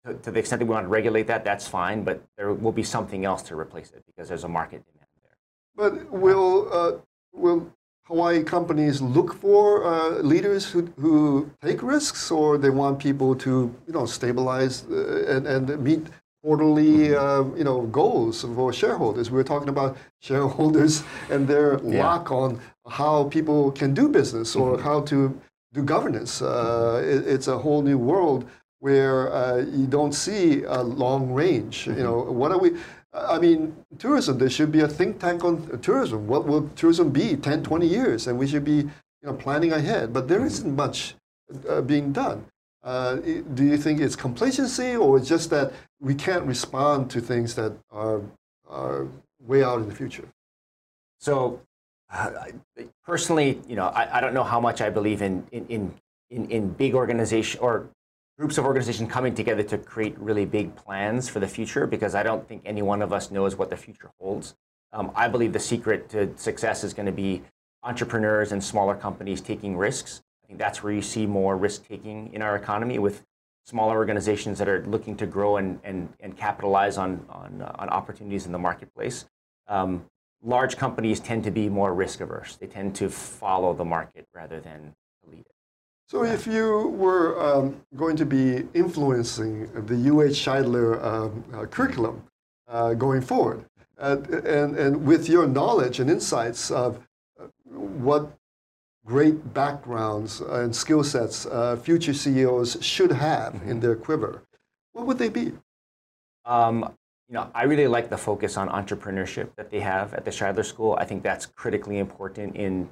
to, 0.06 0.14
to 0.14 0.30
the 0.32 0.40
extent 0.40 0.60
that 0.60 0.68
we 0.68 0.74
want 0.74 0.86
to 0.86 0.90
regulate 0.90 1.26
that, 1.28 1.44
that's 1.44 1.68
fine. 1.68 2.04
But 2.04 2.22
there 2.38 2.54
will 2.54 2.72
be 2.72 2.84
something 2.84 3.26
else 3.26 3.42
to 3.50 3.56
replace 3.60 3.90
it 3.92 4.04
because 4.06 4.30
there's 4.30 4.44
a 4.44 4.48
market 4.60 4.86
demand 4.86 5.10
there. 5.24 5.38
But 5.76 6.12
will 6.12 6.70
uh, 6.72 6.92
will 7.34 7.74
Hawaii 8.08 8.44
companies 8.44 9.02
look 9.02 9.34
for 9.42 9.84
uh, 9.84 10.10
leaders 10.22 10.66
who, 10.70 10.82
who 11.00 11.50
take 11.62 11.82
risks, 11.82 12.30
or 12.32 12.58
they 12.58 12.70
want 12.70 13.00
people 13.00 13.36
to 13.36 13.74
you 13.88 13.94
know 13.94 14.06
stabilize 14.06 14.86
uh, 14.92 15.26
and 15.28 15.48
and 15.48 15.84
meet 15.84 16.04
quarterly 16.44 17.16
uh, 17.16 17.44
you 17.58 17.64
know 17.64 17.82
goals 17.88 18.44
for 18.44 18.72
shareholders? 18.72 19.32
We 19.32 19.38
were 19.38 19.44
talking 19.44 19.70
about 19.70 19.98
shareholders 20.22 21.04
and 21.32 21.48
their 21.48 21.80
Yeah. 21.84 22.04
lock 22.06 22.32
on 22.32 22.60
how 22.88 23.24
people 23.26 23.72
can 23.72 23.94
do 23.96 24.08
business 24.08 24.56
or 24.56 24.80
how 24.80 25.02
to 25.12 25.18
do 25.74 25.82
governance. 25.82 26.42
Uh, 26.44 27.02
it, 27.04 27.26
it's 27.28 27.48
a 27.48 27.58
whole 27.58 27.82
new 27.82 27.98
world 27.98 28.46
where 28.80 29.34
uh, 29.34 29.58
you 29.80 29.88
don't 29.88 30.14
see 30.14 30.62
a 30.64 30.82
long 30.84 31.34
range. 31.34 31.88
You 31.88 32.04
know, 32.04 32.18
what 32.40 32.52
are 32.52 32.60
we? 32.60 32.70
I 33.16 33.40
mean, 33.40 33.76
tourism, 33.98 34.38
there 34.38 34.50
should 34.50 34.72
be 34.72 34.82
a 34.82 34.88
think 34.88 35.20
tank 35.20 35.44
on 35.44 35.80
tourism. 35.80 36.28
What 36.28 36.46
will 36.46 36.68
tourism 36.76 37.12
be 37.12 37.36
10, 37.36 37.64
20 37.64 37.88
years? 37.88 38.28
And 38.28 38.38
we 38.38 38.48
should 38.48 38.66
be 38.66 38.76
you 38.76 38.92
know, 39.24 39.34
planning 39.34 39.72
ahead. 39.72 40.12
But 40.12 40.28
there 40.28 40.46
isn't 40.46 40.76
much 40.76 41.16
uh, 41.70 41.82
being 41.82 42.12
done. 42.12 42.46
Uh, 42.84 43.16
do 43.16 43.64
you 43.64 43.78
think 43.78 44.00
it's 44.00 44.16
complacency 44.16 44.96
or 44.96 45.18
it's 45.18 45.28
just 45.28 45.50
that 45.50 45.74
we 46.00 46.14
can't 46.14 46.46
respond 46.46 47.10
to 47.10 47.22
things 47.22 47.56
that 47.56 47.74
are, 47.90 48.22
are 48.70 49.08
way 49.40 49.64
out 49.64 49.82
in 49.82 49.90
the 49.90 49.96
future? 49.96 50.28
So, 51.20 51.62
uh, 52.12 52.32
personally, 53.04 53.60
you 53.68 53.76
know, 53.76 53.88
I, 53.88 54.18
I 54.18 54.22
don't 54.22 54.34
know 54.34 54.44
how 54.44 54.60
much 54.60 54.82
I 54.82 54.90
believe 54.92 55.24
in 55.24 55.48
in 55.52 55.66
in, 55.68 55.94
in, 56.30 56.52
in 56.52 56.70
big 56.70 56.94
organization 56.94 57.60
or 57.62 57.88
groups 58.38 58.58
of 58.58 58.66
organizations 58.66 59.10
coming 59.10 59.34
together 59.34 59.64
to 59.64 59.78
create 59.78 60.18
really 60.20 60.46
big 60.46 60.76
plans 60.76 61.30
for 61.30 61.40
the 61.40 61.48
future 61.48 61.88
because 61.88 62.16
I 62.16 62.24
don't 62.24 62.46
think 62.48 62.62
any 62.66 62.82
one 62.82 63.02
of 63.02 63.14
us 63.14 63.32
knows 63.32 63.56
what 63.56 63.70
the 63.70 63.78
future 63.78 64.12
holds. 64.20 64.56
Um, 64.92 65.12
I 65.16 65.28
believe 65.28 65.54
the 65.54 65.60
secret 65.60 66.10
to 66.10 66.36
success 66.38 66.84
is 66.84 66.94
going 66.94 67.06
to 67.06 67.12
be 67.12 67.44
entrepreneurs 67.84 68.52
and 68.52 68.64
smaller 68.64 68.96
companies 68.96 69.40
taking 69.40 69.78
risks. 69.78 70.22
I 70.44 70.48
think 70.48 70.60
that's 70.60 70.84
where 70.84 70.92
you 70.92 71.02
see 71.02 71.26
more 71.26 71.56
risk 71.56 71.88
taking 71.88 72.34
in 72.34 72.42
our 72.42 72.56
economy 72.56 73.00
with 73.00 73.26
smaller 73.64 73.96
organizations 73.96 74.60
that 74.60 74.68
are 74.68 74.86
looking 74.86 75.16
to 75.18 75.26
grow 75.26 75.58
and, 75.58 75.80
and, 75.84 76.14
and 76.20 76.38
capitalize 76.38 76.98
on, 76.98 77.26
on, 77.30 77.62
uh, 77.62 77.76
on 77.80 77.90
opportunities 77.90 78.46
in 78.46 78.52
the 78.52 78.60
marketplace. 78.60 79.26
Um, 79.68 80.06
large 80.44 80.78
companies 80.78 81.20
tend 81.20 81.44
to 81.46 81.52
be 81.52 81.70
more 81.70 81.94
risk 81.94 82.22
averse. 82.22 82.58
They 82.58 82.68
tend 82.68 82.96
to 82.96 83.10
follow 83.10 83.74
the 83.74 83.86
market 83.86 84.28
rather 84.34 84.60
than. 84.60 84.94
So, 86.08 86.24
if 86.24 86.46
you 86.46 86.90
were 86.90 87.42
um, 87.42 87.82
going 87.96 88.16
to 88.18 88.28
be 88.28 88.68
influencing 88.76 89.66
the 89.88 89.96
UH 89.96 90.38
Shidler 90.38 91.04
um, 91.04 91.44
uh, 91.52 91.66
curriculum 91.66 92.22
uh, 92.68 92.94
going 92.94 93.22
forward, 93.22 93.66
uh, 93.98 94.18
and, 94.46 94.78
and 94.78 95.04
with 95.04 95.28
your 95.28 95.48
knowledge 95.48 96.00
and 96.00 96.08
insights 96.08 96.70
of 96.70 97.00
uh, 97.40 97.46
what 97.74 98.38
great 99.04 99.52
backgrounds 99.56 100.42
and 100.42 100.76
skill 100.76 101.04
sets 101.04 101.48
uh, 101.48 101.76
future 101.76 102.14
CEOs 102.14 102.78
should 102.82 103.12
have 103.12 103.60
in 103.66 103.80
their 103.80 103.96
quiver, 103.96 104.44
what 104.94 105.08
would 105.08 105.18
they 105.18 105.30
be? 105.30 105.54
Um, 106.46 106.94
you 107.28 107.34
know, 107.34 107.50
I 107.56 107.64
really 107.64 107.88
like 107.88 108.12
the 108.12 108.18
focus 108.18 108.58
on 108.58 108.70
entrepreneurship 108.70 109.50
that 109.56 109.72
they 109.72 109.80
have 109.80 110.14
at 110.14 110.24
the 110.24 110.30
Shidler 110.30 110.66
School. 110.66 110.96
I 111.00 111.06
think 111.06 111.24
that's 111.24 111.48
critically 111.48 111.98
important 111.98 112.56
in 112.56 112.90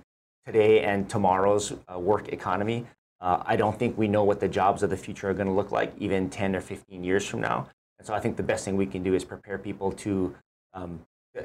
today 0.47 0.81
and 0.81 1.07
tomorrow's 1.07 1.73
uh, 1.93 1.99
work 1.99 2.29
economy. 2.29 2.87
Uh, 3.23 3.41
I 3.45 3.55
don't 3.55 3.79
think 3.79 3.97
we 3.97 4.09
know 4.09 4.25
what 4.25 4.41
the 4.41 4.49
jobs 4.49 4.83
of 4.83 4.89
the 4.89 4.97
future 4.97 5.29
are 5.29 5.33
going 5.33 5.47
to 5.47 5.53
look 5.53 5.71
like 5.71 5.93
even 5.97 6.29
10 6.29 6.57
or 6.57 6.61
15 6.61 7.05
years 7.05 7.25
from 7.25 7.39
now. 7.39 7.69
And 7.97 8.05
so 8.05 8.13
I 8.13 8.19
think 8.19 8.35
the 8.35 8.43
best 8.43 8.65
thing 8.65 8.75
we 8.75 8.85
can 8.85 9.01
do 9.01 9.13
is 9.13 9.23
prepare 9.23 9.57
people 9.57 9.93
to, 9.93 10.35
um, 10.73 10.99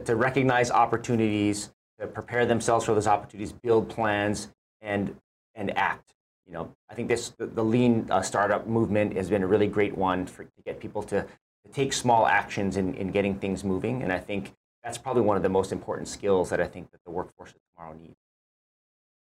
to 0.05 0.17
recognize 0.17 0.73
opportunities, 0.73 1.71
to 2.01 2.09
prepare 2.09 2.45
themselves 2.47 2.85
for 2.85 2.95
those 2.95 3.07
opportunities, 3.07 3.53
build 3.53 3.89
plans, 3.89 4.49
and, 4.83 5.15
and 5.55 5.77
act. 5.79 6.15
You 6.49 6.55
know, 6.55 6.75
I 6.91 6.95
think 6.95 7.07
this, 7.07 7.31
the, 7.39 7.47
the 7.47 7.63
lean 7.63 8.09
uh, 8.11 8.23
startup 8.23 8.67
movement 8.67 9.17
has 9.17 9.31
been 9.31 9.45
a 9.45 9.47
really 9.47 9.69
great 9.69 9.97
one 9.97 10.27
for, 10.27 10.43
to 10.43 10.63
get 10.67 10.81
people 10.81 11.05
to, 11.05 11.23
to 11.23 11.73
take 11.73 11.93
small 11.93 12.27
actions 12.27 12.77
in, 12.77 12.95
in 12.95 13.13
getting 13.13 13.39
things 13.39 13.63
moving. 13.63 14.03
And 14.03 14.13
I 14.13 14.19
think 14.19 14.53
that's 14.83 14.99
probably 14.99 15.23
one 15.23 15.37
of 15.37 15.45
the 15.45 15.49
most 15.49 15.71
important 15.71 16.09
skills 16.09 16.51
that 16.51 16.61
I 16.61 16.67
think 16.67 16.91
that 16.91 17.05
the 17.05 17.13
workforce 17.13 17.51
of 17.51 17.61
tomorrow 17.73 17.95
needs. 17.95 18.17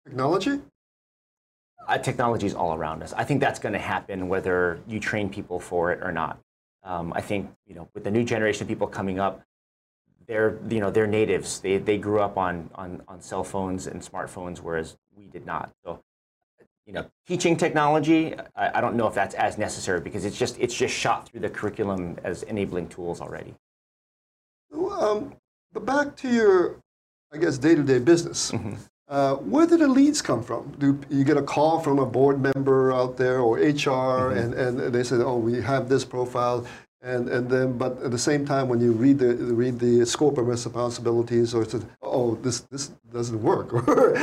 Technology? 0.06 0.62
Uh, 1.88 1.98
technology 1.98 2.48
is 2.48 2.56
all 2.56 2.74
around 2.74 3.04
us. 3.04 3.14
I 3.14 3.24
think 3.24 3.42
that's 3.42 3.60
going 3.60 3.74
to 3.74 3.80
happen 3.80 4.28
whether 4.28 4.80
you 4.88 5.00
train 5.00 5.30
people 5.30 5.60
for 5.60 5.92
it 5.92 6.00
or 6.04 6.12
not. 6.12 6.40
Um, 6.84 7.14
I 7.14 7.22
think 7.22 7.50
you 7.68 7.76
know 7.76 7.88
with 7.94 8.04
the 8.04 8.12
new 8.12 8.24
generation 8.24 8.64
of 8.64 8.68
people 8.68 8.88
coming 8.88 9.20
up, 9.20 9.42
they're 10.28 10.60
you 10.70 10.80
know 10.80 10.92
they're 10.92 11.08
natives. 11.08 11.60
They 11.60 11.78
they 11.78 11.98
grew 11.98 12.20
up 12.20 12.38
on 12.38 12.70
on 12.76 13.02
on 13.08 13.22
cell 13.22 13.44
phones 13.44 13.88
and 13.88 14.02
smartphones, 14.02 14.60
whereas 14.60 14.98
we 15.16 15.26
did 15.26 15.46
not. 15.46 15.72
So 15.84 16.02
you 16.86 16.94
know, 16.94 17.06
teaching 17.28 17.58
technology, 17.58 18.36
I, 18.56 18.78
I, 18.78 18.82
don't 18.82 18.96
know 18.96 19.08
if 19.08 19.16
that's 19.16 19.34
as 19.36 19.58
necessary 19.58 20.02
because 20.02 20.24
it's 20.24 20.38
just 20.38 20.60
it's 20.60 20.76
just 20.76 20.94
shot 20.94 21.28
through 21.28 21.40
the 21.40 21.50
curriculum 21.50 22.18
as 22.24 22.44
enabling 22.44 22.90
tools 22.90 23.22
already. 23.22 23.56
Um, 24.74 25.36
but 25.74 25.86
back 25.86 26.16
to 26.18 26.30
your, 26.30 26.78
I 27.34 27.38
guess, 27.38 27.58
day-to-day 27.58 28.00
business. 28.00 28.52
Mm 28.54 28.60
-hmm. 28.60 28.78
Uh, 29.08 29.36
where 29.36 29.68
do 29.68 29.78
the 29.78 29.88
leads 29.88 30.22
come 30.22 30.42
from? 30.42 30.74
Do 30.80 31.00
you 31.10 31.24
get 31.24 31.38
a 31.38 31.44
call 31.44 31.80
from 31.80 32.00
a 32.00 32.06
board 32.06 32.42
member 32.42 32.92
out 32.92 33.18
there 33.18 33.40
or 33.40 33.58
HR, 33.58 33.60
mm 33.60 34.34
-hmm. 34.34 34.42
and, 34.42 34.54
and 34.54 34.94
they 34.94 35.04
say, 35.04 35.18
"Oh, 35.18 35.38
we 35.38 35.62
have 35.62 35.88
this 35.88 36.06
profile." 36.06 36.64
And, 37.06 37.30
and 37.30 37.48
then, 37.48 37.78
but 37.78 37.92
at 38.04 38.10
the 38.10 38.18
same 38.18 38.46
time, 38.46 38.66
when 38.68 38.80
you 38.80 38.92
read 39.06 39.20
the 39.20 39.36
read 39.56 39.78
the 39.80 40.06
scope 40.06 40.42
of 40.42 40.48
responsibilities, 40.48 41.54
or 41.54 41.62
it's 41.62 41.76
oh, 42.02 42.36
this 42.42 42.62
this 42.72 42.92
doesn't 43.14 43.42
work, 43.44 43.68
or 43.88 44.14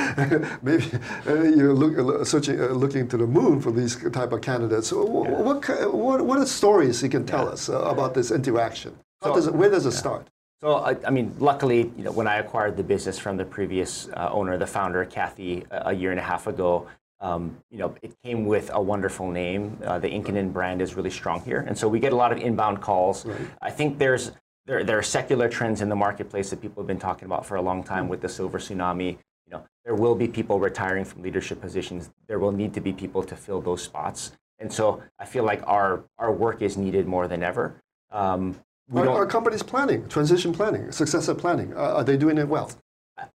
maybe 0.63 0.85
uh, 1.29 1.57
you're 1.57 1.75
look, 1.83 1.93
uh, 1.99 2.25
searching, 2.25 2.61
uh, 2.61 2.75
looking 2.85 3.09
to 3.09 3.17
the 3.17 3.27
moon 3.27 3.61
for 3.61 3.73
these 3.73 3.95
type 4.11 4.33
of 4.35 4.41
candidates. 4.41 4.89
So 4.89 4.97
yeah. 4.97 5.43
what, 5.47 5.59
what 6.07 6.19
what 6.27 6.37
are 6.39 6.45
the 6.49 6.55
stories 6.63 7.03
you 7.03 7.11
can 7.17 7.25
tell 7.25 7.45
yeah. 7.45 7.55
us 7.55 7.69
uh, 7.69 7.95
about 7.95 8.15
this 8.15 8.31
interaction? 8.31 8.93
So, 9.23 9.33
does 9.35 9.47
it, 9.47 9.55
where 9.55 9.71
does 9.71 9.87
it 9.87 9.95
yeah. 9.95 10.05
start? 10.05 10.25
So 10.63 10.77
I, 10.77 10.97
I, 11.05 11.11
mean, 11.11 11.35
luckily, 11.41 11.91
you 11.97 12.05
know, 12.05 12.13
when 12.13 12.29
I 12.29 12.37
acquired 12.37 12.77
the 12.77 12.85
business 12.85 13.19
from 13.19 13.37
the 13.37 13.45
previous 13.45 14.09
uh, 14.11 14.29
owner, 14.31 14.57
the 14.57 14.67
founder, 14.67 15.05
Kathy, 15.05 15.65
a, 15.73 15.89
a 15.89 15.93
year 15.93 16.13
and 16.13 16.21
a 16.21 16.23
half 16.23 16.47
ago, 16.47 16.87
um, 17.21 17.57
you 17.71 17.79
know, 17.79 17.95
it 18.01 18.15
came 18.23 18.47
with 18.47 18.71
a 18.73 18.81
wonderful 18.81 19.29
name. 19.29 19.77
Uh, 19.85 19.99
the 19.99 20.09
Inkinen 20.09 20.53
brand 20.53 20.81
is 20.81 20.95
really 20.95 21.11
strong 21.11 21.41
here, 21.41 21.65
and 21.67 21.77
so 21.77 21.89
we 21.89 21.99
get 21.99 22.13
a 22.13 22.17
lot 22.17 22.31
of 22.31 22.39
inbound 22.39 22.81
calls. 22.81 23.27
Right. 23.27 23.41
I 23.61 23.71
think 23.71 23.99
there's 23.99 24.33
there, 24.67 24.85
there 24.85 24.99
are 24.99 25.03
secular 25.03 25.49
trends 25.49 25.81
in 25.81 25.89
the 25.89 25.97
marketplace 25.97 26.51
that 26.51 26.61
people 26.61 26.83
have 26.83 26.87
been 26.89 26.99
talking 26.99 27.27
about 27.27 27.45
for 27.45 27.57
a 27.57 27.63
long 27.63 27.83
time 27.83 28.09
with 28.09 28.21
the 28.21 28.29
silver 28.29 28.59
tsunami. 28.59 29.19
You 29.47 29.53
know, 29.53 29.65
there 29.85 29.95
will 29.97 30.15
be 30.15 30.29
people 30.29 30.61
retiring 30.61 31.05
from 31.05 31.23
leadership 31.23 31.61
positions. 31.61 32.11
There 32.29 32.39
will 32.39 32.53
need 32.53 32.73
to 32.75 32.81
be 32.81 32.93
people 32.93 33.23
to 33.25 33.37
fill 33.37 33.61
those 33.61 33.83
spots, 33.83 34.33
and 34.61 34.73
so 34.73 35.03
I 35.19 35.25
feel 35.25 35.45
like 35.45 35.63
our 35.67 36.05
our 36.19 36.33
work 36.33 36.63
is 36.63 36.77
needed 36.77 37.07
more 37.07 37.27
than 37.27 37.43
ever. 37.43 37.75
Um, 38.11 38.57
are, 38.95 39.09
are, 39.09 39.27
companies 39.27 39.63
planning 39.63 40.09
transition 40.09 40.53
planning, 40.53 40.93
successor 40.93 41.35
planning? 41.35 41.73
Uh, 41.75 41.95
are 41.97 42.05
they 42.05 42.17
doing 42.17 42.39
it 42.39 42.49
well? 42.49 42.71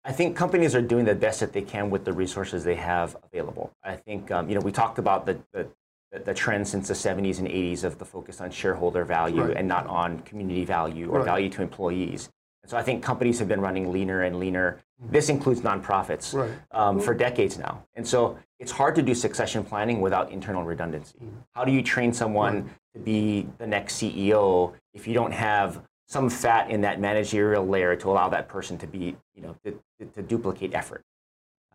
I 0.04 0.12
think 0.12 0.36
companies 0.36 0.76
are 0.76 0.82
doing 0.82 1.06
the 1.06 1.16
best 1.16 1.40
that 1.40 1.54
they 1.54 1.62
can 1.62 1.90
with 1.90 2.04
the 2.04 2.14
resources 2.14 2.64
they 2.64 2.76
have 2.76 3.16
available. 3.24 3.72
I 3.84 3.96
think 3.96 4.32
um, 4.32 4.50
you 4.50 4.56
know 4.56 4.62
we 4.62 4.72
talked 4.72 5.00
about 5.00 5.26
the, 5.26 5.40
the 5.54 5.68
the 6.12 6.34
trend 6.34 6.68
since 6.68 6.88
the 6.88 6.94
70s 6.94 7.40
and 7.40 7.48
80s 7.48 7.84
of 7.84 8.00
the 8.00 8.06
focus 8.06 8.40
on 8.40 8.50
shareholder 8.50 9.04
value 9.04 9.44
right. 9.44 9.58
and 9.58 9.68
not 9.68 9.88
on 9.88 10.20
community 10.22 10.66
value 10.66 11.10
or 11.10 11.20
right. 11.20 11.26
value 11.26 11.50
to 11.50 11.62
employees. 11.62 12.30
And 12.64 12.70
so 12.70 12.78
I 12.78 12.84
think 12.84 13.04
companies 13.04 13.40
have 13.40 13.48
been 13.48 13.62
running 13.62 13.92
leaner 13.92 14.24
and 14.24 14.40
leaner. 14.40 14.80
Mm-hmm. 15.02 15.12
This 15.12 15.30
includes 15.30 15.62
nonprofits 15.62 16.34
right. 16.34 16.52
um, 16.72 17.00
for 17.00 17.14
decades 17.14 17.58
now. 17.58 17.84
And 17.96 18.08
so 18.08 18.38
it's 18.60 18.72
hard 18.72 18.96
to 18.96 19.02
do 19.02 19.14
succession 19.14 19.64
planning 19.64 20.02
without 20.02 20.32
internal 20.32 20.64
redundancy. 20.64 21.18
Mm-hmm. 21.18 21.38
How 21.54 21.66
do 21.66 21.72
you 21.72 21.84
train 21.84 22.14
someone 22.14 22.70
to 22.94 23.00
be 23.00 23.48
the 23.58 23.68
next 23.68 24.02
CEO 24.02 24.74
if 24.98 25.08
you 25.08 25.14
don't 25.14 25.32
have 25.32 25.84
some 26.08 26.30
fat 26.30 26.72
in 26.72 26.82
that 26.82 27.00
managerial 27.00 27.66
layer 27.66 27.96
to 27.96 28.10
allow 28.10 28.28
that 28.30 28.48
person 28.50 28.78
to 28.80 28.88
be, 28.88 29.16
you 29.36 29.42
know, 29.44 29.56
to, 29.64 29.80
to, 30.16 30.22
duplicate 30.22 30.74
effort. 30.74 31.04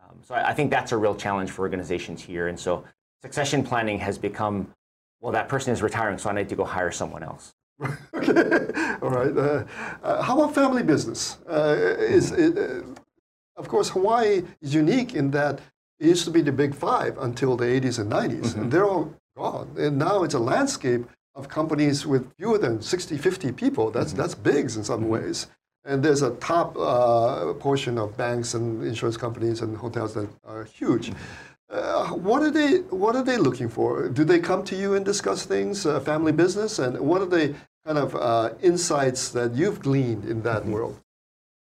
Um, 0.01 0.17
so 0.23 0.35
I, 0.35 0.49
I, 0.49 0.53
think 0.53 0.71
that's 0.71 0.91
a 0.91 0.97
real 0.97 1.15
challenge 1.15 1.51
for 1.51 1.61
organizations 1.61 2.21
here. 2.21 2.47
And 2.47 2.59
so 2.59 2.83
succession 3.21 3.63
planning 3.63 3.99
has 3.99 4.17
become, 4.17 4.67
well, 5.21 5.31
that 5.31 5.47
person 5.47 5.71
is 5.71 5.81
retiring, 5.81 6.17
so 6.17 6.29
I 6.29 6.33
need 6.33 6.49
to 6.49 6.55
go 6.55 6.65
hire 6.65 6.91
someone 6.91 7.23
else. 7.23 7.53
okay, 8.13 8.97
all 9.01 9.09
right. 9.09 9.37
Uh, 9.37 9.63
uh, 10.03 10.21
how 10.21 10.33
about 10.37 10.53
family 10.53 10.83
business? 10.83 11.37
Uh, 11.49 11.95
is 11.99 12.31
it, 12.31 12.57
uh, 12.57 12.81
of 13.55 13.67
course, 13.67 13.89
Hawaii 13.89 14.43
is 14.61 14.73
unique 14.73 15.13
in 15.13 15.31
that 15.31 15.61
it 15.99 16.07
used 16.07 16.25
to 16.25 16.31
be 16.31 16.41
the 16.41 16.51
big 16.51 16.75
five 16.75 17.17
until 17.19 17.55
the 17.55 17.65
80s 17.65 17.99
and 17.99 18.11
90s, 18.11 18.31
mm 18.31 18.41
-hmm. 18.41 18.61
and 18.61 18.71
they're 18.71 18.89
all 18.93 19.13
gone. 19.37 19.67
And 19.77 19.97
now 19.97 20.23
it's 20.23 20.35
a 20.35 20.43
landscape 20.53 21.05
of 21.35 21.47
companies 21.47 22.05
with 22.05 22.31
fewer 22.37 22.57
than 22.57 22.81
60, 22.81 23.17
50 23.17 23.51
people. 23.51 23.91
That's, 23.91 24.13
mm 24.13 24.17
-hmm. 24.17 24.21
that's 24.21 24.35
bigs 24.35 24.75
in 24.77 24.83
some 24.83 25.03
mm 25.03 25.05
-hmm. 25.05 25.23
ways. 25.23 25.47
And 25.85 26.03
there's 26.03 26.23
a 26.23 26.31
top 26.39 26.77
uh, 26.77 27.53
portion 27.59 27.97
of 27.97 28.15
banks 28.15 28.53
and 28.53 28.83
insurance 28.83 29.19
companies 29.19 29.61
and 29.61 29.77
hotels 29.77 30.13
that 30.13 30.27
are 30.43 30.65
huge. 30.79 31.09
Mm 31.09 31.15
-hmm. 31.15 31.75
uh, 31.75 32.13
what 32.29 32.41
are 32.41 32.51
they? 32.51 32.71
What 33.03 33.15
are 33.15 33.25
they 33.29 33.37
looking 33.37 33.69
for? 33.69 34.09
Do 34.09 34.23
they 34.23 34.39
come 34.39 34.63
to 34.63 34.75
you 34.75 34.95
and 34.95 35.05
discuss 35.05 35.45
things, 35.45 35.85
uh, 35.85 35.99
family 35.99 36.33
business, 36.33 36.79
and 36.79 36.97
what 37.09 37.19
are 37.21 37.31
the 37.37 37.45
kind 37.85 37.97
of 38.05 38.09
uh, 38.15 38.49
insights 38.61 39.31
that 39.31 39.49
you've 39.59 39.79
gleaned 39.87 40.23
in 40.25 40.41
that 40.41 40.61
mm-hmm. 40.61 40.73
world? 40.73 40.95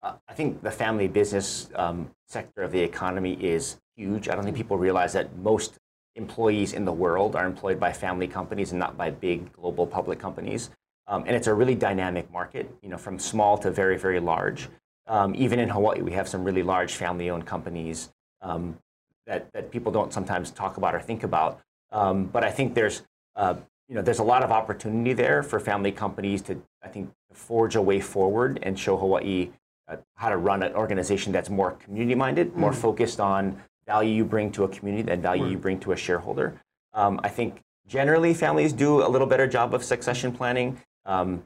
Uh, 0.03 0.15
I 0.31 0.35
think 0.35 0.63
the 0.63 0.71
family 0.71 1.09
business 1.09 1.69
um, 1.75 2.11
sector 2.29 2.65
of 2.65 2.71
the 2.73 2.83
economy 2.83 3.35
is 3.41 3.79
huge. 3.97 4.29
I 4.29 4.35
don't 4.35 4.45
think 4.45 4.57
people 4.57 4.79
realize 4.79 5.13
that 5.13 5.27
most 5.37 5.79
employees 6.17 6.73
in 6.73 6.85
the 6.85 6.93
world 6.93 7.37
are 7.37 7.47
employed 7.47 7.81
by 7.81 7.93
family 7.93 8.29
companies 8.29 8.73
and 8.73 8.79
not 8.79 8.97
by 8.97 9.11
big 9.11 9.53
global 9.53 9.87
public 9.87 10.19
companies. 10.19 10.71
Um, 11.07 11.25
and 11.27 11.35
it's 11.35 11.47
a 11.47 11.55
really 11.55 11.75
dynamic 11.75 12.31
market, 12.31 12.73
you 12.83 12.89
know, 12.89 12.99
from 12.99 13.19
small 13.19 13.59
to 13.59 13.71
very, 13.71 13.99
very 13.99 14.21
large. 14.21 14.69
Um, 15.07 15.35
even 15.35 15.59
in 15.59 15.69
Hawaii, 15.69 16.01
we 16.01 16.13
have 16.13 16.29
some 16.29 16.45
really 16.45 16.63
large 16.63 16.95
family-owned 16.95 17.47
companies 17.47 18.11
um, 18.41 18.79
that, 19.27 19.53
that 19.53 19.71
people 19.71 19.91
don't 19.91 20.13
sometimes 20.13 20.51
talk 20.51 20.77
about 20.77 20.95
or 20.95 21.01
think 21.01 21.25
about. 21.25 21.61
Um, 21.91 22.27
but 22.27 22.45
I 22.45 22.51
think 22.51 22.75
there's, 22.75 23.03
uh, 23.37 23.55
you 23.89 23.95
know, 23.95 24.03
there's 24.03 24.21
a 24.21 24.25
lot 24.25 24.43
of 24.43 24.51
opportunity 24.51 25.13
there 25.13 25.43
for 25.43 25.59
family 25.59 25.93
companies 25.93 26.41
to, 26.43 26.63
I 26.83 26.89
think, 26.89 27.11
forge 27.33 27.75
a 27.75 27.83
way 27.83 28.01
forward 28.01 28.61
and 28.63 28.79
show 28.79 28.97
Hawaii 28.97 29.51
uh, 29.89 29.97
how 30.15 30.29
to 30.29 30.37
run 30.37 30.63
an 30.63 30.75
organization 30.75 31.33
that's 31.33 31.51
more 31.51 31.73
community-minded, 31.73 32.57
more 32.57 32.73
mm. 32.73 32.77
focused 32.77 33.21
on 33.21 33.61
value 33.87 34.15
you 34.15 34.25
bring 34.25 34.51
to 34.53 34.65
a 34.65 34.69
community 34.69 35.03
that 35.05 35.19
value 35.19 35.47
you 35.47 35.59
bring 35.59 35.79
to 35.81 35.93
a 35.93 35.97
shareholder. 35.97 36.61
Um, 36.95 37.21
I 37.23 37.29
think 37.29 37.63
generally 37.87 38.35
families 38.35 38.73
do 38.73 39.05
a 39.05 39.09
little 39.09 39.27
better 39.27 39.47
job 39.47 39.75
of 39.75 39.83
succession 39.85 40.33
planning. 40.33 40.79
Um, 41.05 41.43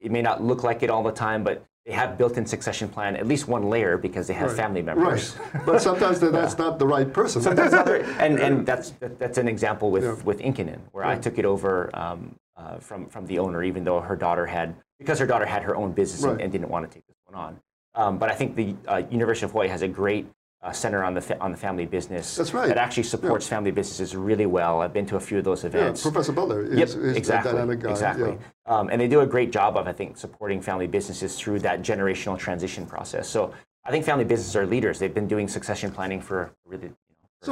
it 0.00 0.10
may 0.10 0.22
not 0.22 0.42
look 0.42 0.62
like 0.62 0.82
it 0.82 0.90
all 0.90 1.02
the 1.02 1.12
time, 1.12 1.44
but 1.44 1.64
they 1.86 1.92
have 1.92 2.18
built-in 2.18 2.46
succession 2.46 2.88
plan, 2.88 3.16
at 3.16 3.26
least 3.26 3.48
one 3.48 3.68
layer, 3.68 3.96
because 3.96 4.26
they 4.26 4.34
have 4.34 4.48
right. 4.48 4.56
family 4.56 4.82
members. 4.82 5.36
Right. 5.36 5.64
But 5.66 5.82
sometimes 5.82 6.20
that's 6.20 6.54
yeah. 6.54 6.64
not 6.64 6.78
the 6.78 6.86
right 6.86 7.10
person. 7.10 7.42
Sometimes 7.42 7.72
not 7.72 7.86
the, 7.86 8.04
and, 8.20 8.38
and 8.38 8.66
that's, 8.66 8.90
that, 9.00 9.18
that's 9.18 9.38
an 9.38 9.48
example 9.48 9.90
with, 9.90 10.04
yeah. 10.04 10.14
with 10.22 10.40
Inkinen, 10.40 10.80
where 10.92 11.04
yeah. 11.04 11.12
I 11.12 11.16
took 11.16 11.38
it 11.38 11.44
over 11.44 11.90
um, 11.96 12.36
uh, 12.56 12.78
from, 12.78 13.08
from 13.08 13.26
the 13.26 13.38
owner, 13.38 13.62
even 13.62 13.84
though 13.84 14.00
her 14.00 14.16
daughter 14.16 14.46
had, 14.46 14.74
because 14.98 15.18
her 15.18 15.26
daughter 15.26 15.46
had 15.46 15.62
her 15.62 15.74
own 15.74 15.92
business 15.92 16.22
right. 16.22 16.32
and, 16.32 16.42
and, 16.42 16.52
didn't 16.52 16.68
want 16.68 16.88
to 16.88 16.94
take 16.94 17.06
this 17.06 17.16
one 17.24 17.34
on. 17.34 17.60
Um, 17.94 18.18
but 18.18 18.30
I 18.30 18.34
think 18.34 18.56
the 18.56 18.76
uh, 18.86 19.02
University 19.10 19.46
of 19.46 19.52
Hawaii 19.52 19.68
has 19.68 19.82
a 19.82 19.88
great 19.88 20.26
uh, 20.62 20.72
center 20.72 21.02
on 21.02 21.14
the 21.14 21.40
on 21.40 21.50
the 21.50 21.56
family 21.56 21.86
business. 21.86 22.36
That's 22.36 22.52
right. 22.52 22.68
That 22.68 22.76
actually 22.76 23.04
supports 23.04 23.46
yeah. 23.46 23.56
family 23.56 23.70
businesses 23.70 24.14
really 24.14 24.46
well. 24.46 24.82
I've 24.82 24.92
been 24.92 25.06
to 25.06 25.16
a 25.16 25.20
few 25.20 25.38
of 25.38 25.44
those 25.44 25.64
events. 25.64 26.04
Yeah, 26.04 26.10
Professor 26.10 26.32
Butler 26.32 26.64
is, 26.64 26.78
yep, 26.78 26.88
is 26.88 27.16
exactly, 27.16 27.50
a 27.50 27.54
dynamic 27.54 27.80
guy. 27.80 27.90
Exactly. 27.90 28.32
Yeah. 28.32 28.74
Um, 28.74 28.90
and 28.90 29.00
they 29.00 29.08
do 29.08 29.20
a 29.20 29.26
great 29.26 29.52
job 29.52 29.76
of, 29.76 29.86
I 29.88 29.92
think, 29.92 30.16
supporting 30.18 30.60
family 30.60 30.86
businesses 30.86 31.36
through 31.38 31.60
that 31.60 31.82
generational 31.82 32.38
transition 32.38 32.84
process. 32.86 33.28
So 33.28 33.54
I 33.84 33.90
think 33.90 34.04
family 34.04 34.24
businesses 34.24 34.54
are 34.54 34.66
leaders. 34.66 34.98
They've 34.98 35.14
been 35.14 35.28
doing 35.28 35.48
succession 35.48 35.90
planning 35.90 36.20
for 36.20 36.52
really. 36.66 36.88
You 36.88 36.92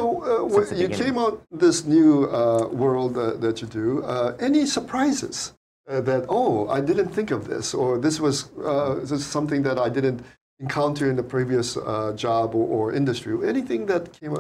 know, 0.01 0.49
for, 0.51 0.67
so 0.67 0.75
uh, 0.75 0.79
you 0.79 0.89
came 0.89 1.17
out 1.17 1.43
this 1.51 1.87
new 1.87 2.27
uh, 2.27 2.69
world 2.69 3.17
uh, 3.17 3.33
that 3.37 3.63
you 3.63 3.69
do. 3.69 4.03
Uh, 4.05 4.37
any 4.39 4.67
surprises? 4.67 5.55
Uh, 5.89 6.03
that 6.03 6.27
oh 6.29 6.69
I 6.69 6.83
didn't 6.83 7.09
think 7.09 7.31
of 7.31 7.49
this 7.49 7.73
or 7.73 7.97
this 7.97 8.21
was 8.21 8.51
uh, 8.59 8.97
this 8.97 9.11
is 9.11 9.25
something 9.25 9.63
that 9.63 9.79
I 9.79 9.89
didn't 9.89 10.21
encounter 10.61 11.09
in 11.09 11.17
the 11.17 11.23
previous 11.23 11.77
uh, 11.77 12.13
job 12.17 12.55
or, 12.55 12.67
or, 12.67 12.93
industry? 12.93 13.37
Anything 13.49 13.87
that 13.87 14.13
came, 14.13 14.35
uh, 14.35 14.39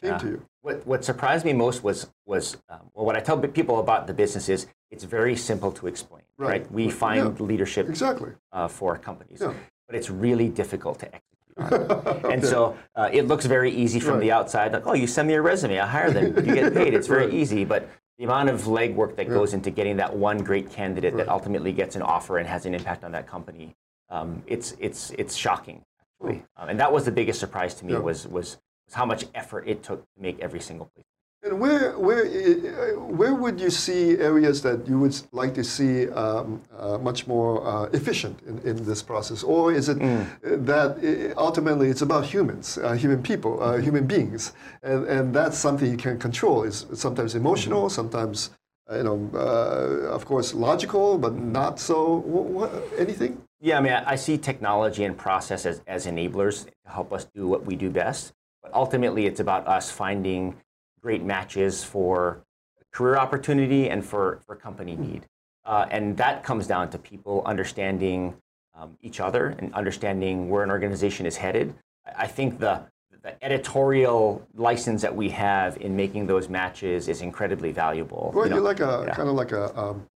came 0.00 0.12
yeah. 0.12 0.18
to 0.18 0.26
you? 0.26 0.46
What, 0.62 0.86
what 0.86 1.04
surprised 1.04 1.44
me 1.44 1.52
most 1.52 1.82
was, 1.82 2.08
was 2.26 2.56
um, 2.68 2.80
well, 2.94 3.04
what 3.04 3.16
I 3.16 3.20
tell 3.20 3.38
people 3.38 3.80
about 3.80 4.06
the 4.06 4.14
business 4.14 4.48
is 4.48 4.66
it's 4.90 5.04
very 5.04 5.36
simple 5.36 5.72
to 5.72 5.86
explain. 5.86 6.22
Right. 6.38 6.48
right? 6.48 6.72
We 6.72 6.90
find 6.90 7.38
yeah. 7.38 7.44
leadership 7.44 7.88
exactly. 7.88 8.32
Uh, 8.52 8.68
for 8.68 8.96
companies, 8.98 9.40
yeah. 9.40 9.52
but 9.86 9.96
it's 9.96 10.10
really 10.10 10.48
difficult 10.48 10.98
to 11.00 11.06
execute. 11.06 11.32
okay. 11.72 12.32
And 12.32 12.44
so 12.44 12.76
uh, 12.96 13.10
it 13.12 13.26
looks 13.26 13.44
very 13.44 13.70
easy 13.70 14.00
from 14.00 14.14
right. 14.14 14.20
the 14.20 14.32
outside, 14.32 14.72
like, 14.72 14.86
oh, 14.86 14.94
you 14.94 15.06
send 15.06 15.28
me 15.28 15.34
a 15.34 15.42
resume, 15.42 15.78
I 15.78 15.86
hire 15.86 16.10
them, 16.10 16.34
you 16.46 16.54
get 16.54 16.72
paid. 16.72 16.94
It's 16.94 17.06
very 17.06 17.34
easy, 17.40 17.64
but 17.64 17.88
the 18.18 18.24
amount 18.24 18.48
of 18.48 18.62
legwork 18.62 19.16
that 19.16 19.28
goes 19.28 19.52
into 19.52 19.70
getting 19.70 19.96
that 19.96 20.14
one 20.14 20.38
great 20.38 20.70
candidate 20.70 21.16
that 21.16 21.28
ultimately 21.28 21.72
gets 21.72 21.96
an 21.96 22.02
offer 22.02 22.38
and 22.38 22.48
has 22.48 22.66
an 22.66 22.74
impact 22.74 23.04
on 23.04 23.12
that 23.12 23.26
company 23.26 23.74
um, 24.12 24.42
it's 24.46 24.76
it's 24.78 25.10
it's 25.12 25.34
shocking 25.34 25.82
actually, 26.00 26.44
um, 26.56 26.68
and 26.68 26.78
that 26.78 26.92
was 26.92 27.04
the 27.04 27.12
biggest 27.12 27.40
surprise 27.40 27.74
to 27.74 27.86
me 27.86 27.94
yeah. 27.94 27.98
was, 27.98 28.28
was 28.28 28.58
was 28.86 28.94
how 28.94 29.06
much 29.06 29.24
effort 29.34 29.64
it 29.66 29.82
took 29.82 30.00
to 30.14 30.22
make 30.22 30.38
every 30.40 30.60
single 30.60 30.86
place. 30.94 31.06
And 31.44 31.58
where 31.58 31.98
where 31.98 32.24
uh, 32.24 33.00
where 33.00 33.34
would 33.34 33.60
you 33.60 33.70
see 33.70 34.16
areas 34.18 34.62
that 34.62 34.86
you 34.86 34.96
would 35.00 35.20
like 35.32 35.54
to 35.54 35.64
see 35.64 36.08
um, 36.10 36.62
uh, 36.78 36.98
much 36.98 37.26
more 37.26 37.66
uh, 37.66 37.98
efficient 37.98 38.38
in, 38.46 38.58
in 38.58 38.84
this 38.84 39.02
process, 39.02 39.42
or 39.42 39.72
is 39.72 39.88
it 39.88 39.98
mm. 39.98 40.24
that 40.66 41.02
it, 41.02 41.36
ultimately 41.36 41.88
it's 41.88 42.02
about 42.02 42.24
humans, 42.26 42.78
uh, 42.78 42.92
human 42.92 43.20
people, 43.22 43.60
uh, 43.60 43.72
mm-hmm. 43.72 43.82
human 43.82 44.06
beings, 44.06 44.52
and 44.84 45.04
and 45.06 45.34
that's 45.34 45.58
something 45.58 45.90
you 45.90 45.96
can 45.96 46.16
control. 46.16 46.62
Is 46.62 46.86
sometimes 46.94 47.34
emotional, 47.34 47.86
mm-hmm. 47.86 48.00
sometimes 48.00 48.50
uh, 48.88 48.98
you 48.98 49.02
know, 49.02 49.18
of 50.16 50.24
course, 50.24 50.54
logical, 50.54 51.18
but 51.18 51.34
not 51.34 51.80
so. 51.80 52.18
What, 52.18 52.70
anything? 52.98 53.42
Yeah, 53.64 53.78
I 53.78 53.80
mean, 53.80 53.92
I 53.92 54.16
see 54.16 54.38
technology 54.38 55.04
and 55.04 55.16
process 55.16 55.66
as, 55.66 55.82
as 55.86 56.06
enablers 56.06 56.64
to 56.64 56.90
help 56.90 57.12
us 57.12 57.26
do 57.32 57.46
what 57.46 57.64
we 57.64 57.76
do 57.76 57.90
best. 57.90 58.32
But 58.60 58.74
ultimately, 58.74 59.26
it's 59.26 59.38
about 59.38 59.68
us 59.68 59.88
finding 59.88 60.56
great 61.00 61.22
matches 61.22 61.84
for 61.84 62.42
career 62.90 63.16
opportunity 63.16 63.88
and 63.88 64.04
for, 64.04 64.40
for 64.46 64.56
company 64.56 64.96
need. 64.96 65.26
Uh, 65.64 65.86
and 65.92 66.16
that 66.16 66.42
comes 66.42 66.66
down 66.66 66.90
to 66.90 66.98
people 66.98 67.44
understanding 67.46 68.34
um, 68.74 68.98
each 69.00 69.20
other 69.20 69.54
and 69.60 69.72
understanding 69.74 70.48
where 70.48 70.64
an 70.64 70.70
organization 70.70 71.24
is 71.24 71.36
headed. 71.36 71.72
I, 72.16 72.26
think 72.26 72.58
the, 72.58 72.82
the 73.22 73.42
editorial 73.44 74.44
license 74.54 75.02
that 75.02 75.14
we 75.14 75.28
have 75.30 75.76
in 75.76 75.94
making 75.94 76.26
those 76.26 76.48
matches 76.48 77.06
is 77.06 77.22
incredibly 77.22 77.70
valuable. 77.70 78.32
Well, 78.34 78.44
you 78.44 78.50
know, 78.50 78.56
you're 78.56 78.64
like 78.64 78.80
a 78.80 79.04
yeah. 79.06 79.14
kind 79.14 79.28
of 79.28 79.36
like 79.36 79.52
a 79.52 79.78
um, 79.78 80.08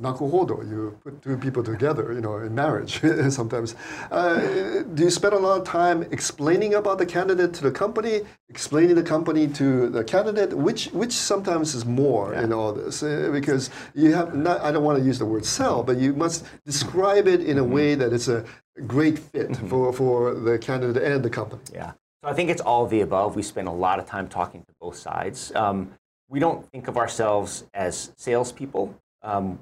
nakuhodo. 0.00 0.68
You 0.68 0.98
put 1.02 1.22
two 1.22 1.36
people 1.36 1.62
together, 1.62 2.12
you 2.12 2.20
know, 2.20 2.36
in 2.38 2.54
marriage 2.54 3.00
sometimes. 3.30 3.74
Uh, 4.10 4.82
do 4.94 5.04
you 5.04 5.10
spend 5.10 5.34
a 5.34 5.38
lot 5.38 5.60
of 5.60 5.64
time 5.66 6.02
explaining 6.10 6.74
about 6.74 6.98
the 6.98 7.06
candidate 7.06 7.52
to 7.54 7.62
the 7.62 7.70
company, 7.70 8.22
explaining 8.48 8.94
the 8.94 9.02
company 9.02 9.46
to 9.48 9.88
the 9.88 10.04
candidate? 10.04 10.52
Which 10.52 10.86
which 10.86 11.12
sometimes 11.12 11.74
is 11.74 11.84
more 11.84 12.34
in 12.34 12.52
all 12.52 12.72
this 12.72 13.02
uh, 13.02 13.30
because 13.32 13.70
you 13.94 14.14
have 14.14 14.34
not. 14.34 14.60
I 14.60 14.72
don't 14.72 14.84
want 14.84 14.98
to 14.98 15.04
use 15.04 15.18
the 15.18 15.26
word 15.26 15.44
sell, 15.44 15.82
but 15.82 15.96
you 15.96 16.12
must 16.12 16.44
describe 16.64 17.26
it 17.26 17.42
in 17.42 17.58
a 17.58 17.64
way 17.64 17.94
that 17.94 18.12
it's 18.12 18.28
a 18.28 18.44
great 18.86 19.18
fit 19.18 19.56
for, 19.56 19.92
for 19.92 20.34
the 20.34 20.58
candidate 20.58 21.02
and 21.02 21.24
the 21.24 21.30
company. 21.30 21.62
Yeah. 21.72 21.92
So 22.22 22.30
I 22.30 22.34
think 22.34 22.50
it's 22.50 22.60
all 22.60 22.84
of 22.84 22.90
the 22.90 23.00
above. 23.00 23.36
We 23.36 23.42
spend 23.42 23.68
a 23.68 23.72
lot 23.72 23.98
of 23.98 24.06
time 24.06 24.28
talking 24.28 24.62
to 24.62 24.74
both 24.80 24.96
sides. 24.96 25.54
Um, 25.54 25.92
we 26.28 26.40
don't 26.40 26.68
think 26.70 26.88
of 26.88 26.96
ourselves 26.96 27.64
as 27.72 28.12
salespeople. 28.16 28.94
Um, 29.22 29.60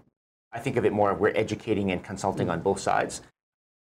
I 0.55 0.61
think 0.61 0.77
of 0.77 0.85
it 0.85 0.93
more 0.93 1.13
we're 1.15 1.33
educating 1.35 1.91
and 1.91 2.03
consulting 2.03 2.49
on 2.49 2.61
both 2.61 2.81
sides. 2.81 3.23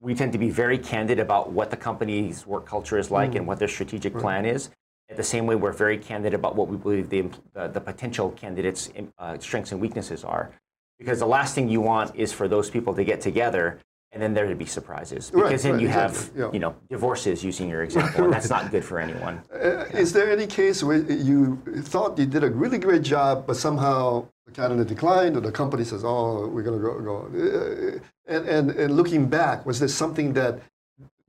We 0.02 0.16
tend 0.16 0.34
to 0.34 0.40
be 0.40 0.50
very 0.50 0.78
candid 0.78 1.20
about 1.20 1.52
what 1.52 1.70
the 1.70 1.78
company's 1.78 2.46
work 2.46 2.66
culture 2.66 2.98
is 2.98 3.10
like 3.12 3.36
and 3.36 3.48
what 3.48 3.60
their 3.60 3.68
strategic 3.68 4.14
plan 4.18 4.46
is. 4.46 4.70
At 5.10 5.16
the 5.16 5.24
same 5.24 5.46
way, 5.46 5.56
we're 5.56 5.72
very 5.72 5.98
candid 5.98 6.34
about 6.34 6.56
what 6.56 6.68
we 6.68 6.76
believe 6.76 7.10
the, 7.10 7.30
the, 7.54 7.68
the 7.68 7.80
potential 7.80 8.32
candidates' 8.32 8.90
uh, 9.20 9.38
strengths 9.38 9.72
and 9.72 9.80
weaknesses 9.80 10.24
are. 10.24 10.52
Because 10.98 11.20
the 11.20 11.28
last 11.28 11.56
thing 11.56 11.70
you 11.70 11.80
want 11.80 12.16
is 12.16 12.34
for 12.34 12.48
those 12.48 12.70
people 12.70 12.94
to 12.96 13.04
get 13.04 13.22
together 13.22 13.80
and 14.12 14.22
then 14.22 14.34
there 14.34 14.48
to 14.48 14.56
be 14.56 14.66
surprises. 14.66 15.32
Right, 15.34 15.44
Because 15.44 15.64
then 15.64 15.74
right, 15.74 15.82
you 15.82 15.88
exactly, 15.88 16.20
have, 16.20 16.32
yeah. 16.38 16.52
you 16.54 16.60
know, 16.60 16.76
divorces 16.90 17.44
using 17.44 17.70
your 17.70 17.84
example, 17.84 18.26
and 18.26 18.34
that's 18.34 18.50
not 18.58 18.72
good 18.72 18.86
for 18.86 19.00
anyone. 19.00 19.42
Uh, 19.54 19.86
Is 19.94 20.14
there 20.14 20.32
any 20.32 20.48
case 20.48 20.84
where 20.84 21.00
you 21.00 21.58
thought 21.82 22.18
you 22.18 22.26
did 22.26 22.44
a 22.44 22.50
really 22.50 22.78
great 22.78 23.02
job, 23.02 23.48
but 23.48 23.58
somehow 23.58 24.28
the 24.46 24.52
candidate 24.52 24.88
declined, 24.88 25.38
or 25.38 25.42
the 25.42 25.52
company 25.52 25.84
says, 25.84 26.04
"Oh, 26.04 26.48
we're 26.48 26.64
going 26.64 26.80
to 26.80 26.84
go 26.86 27.00
go"? 27.02 27.18
Uh, 27.28 28.00
And, 28.26 28.48
and 28.48 28.72
and 28.72 28.96
looking 28.96 29.26
back, 29.40 29.66
was 29.66 29.80
there 29.80 29.90
something 29.90 30.34
that 30.34 30.60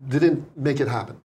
didn't 0.09 0.57
make 0.57 0.81
it 0.81 0.89
happen? 0.89 1.21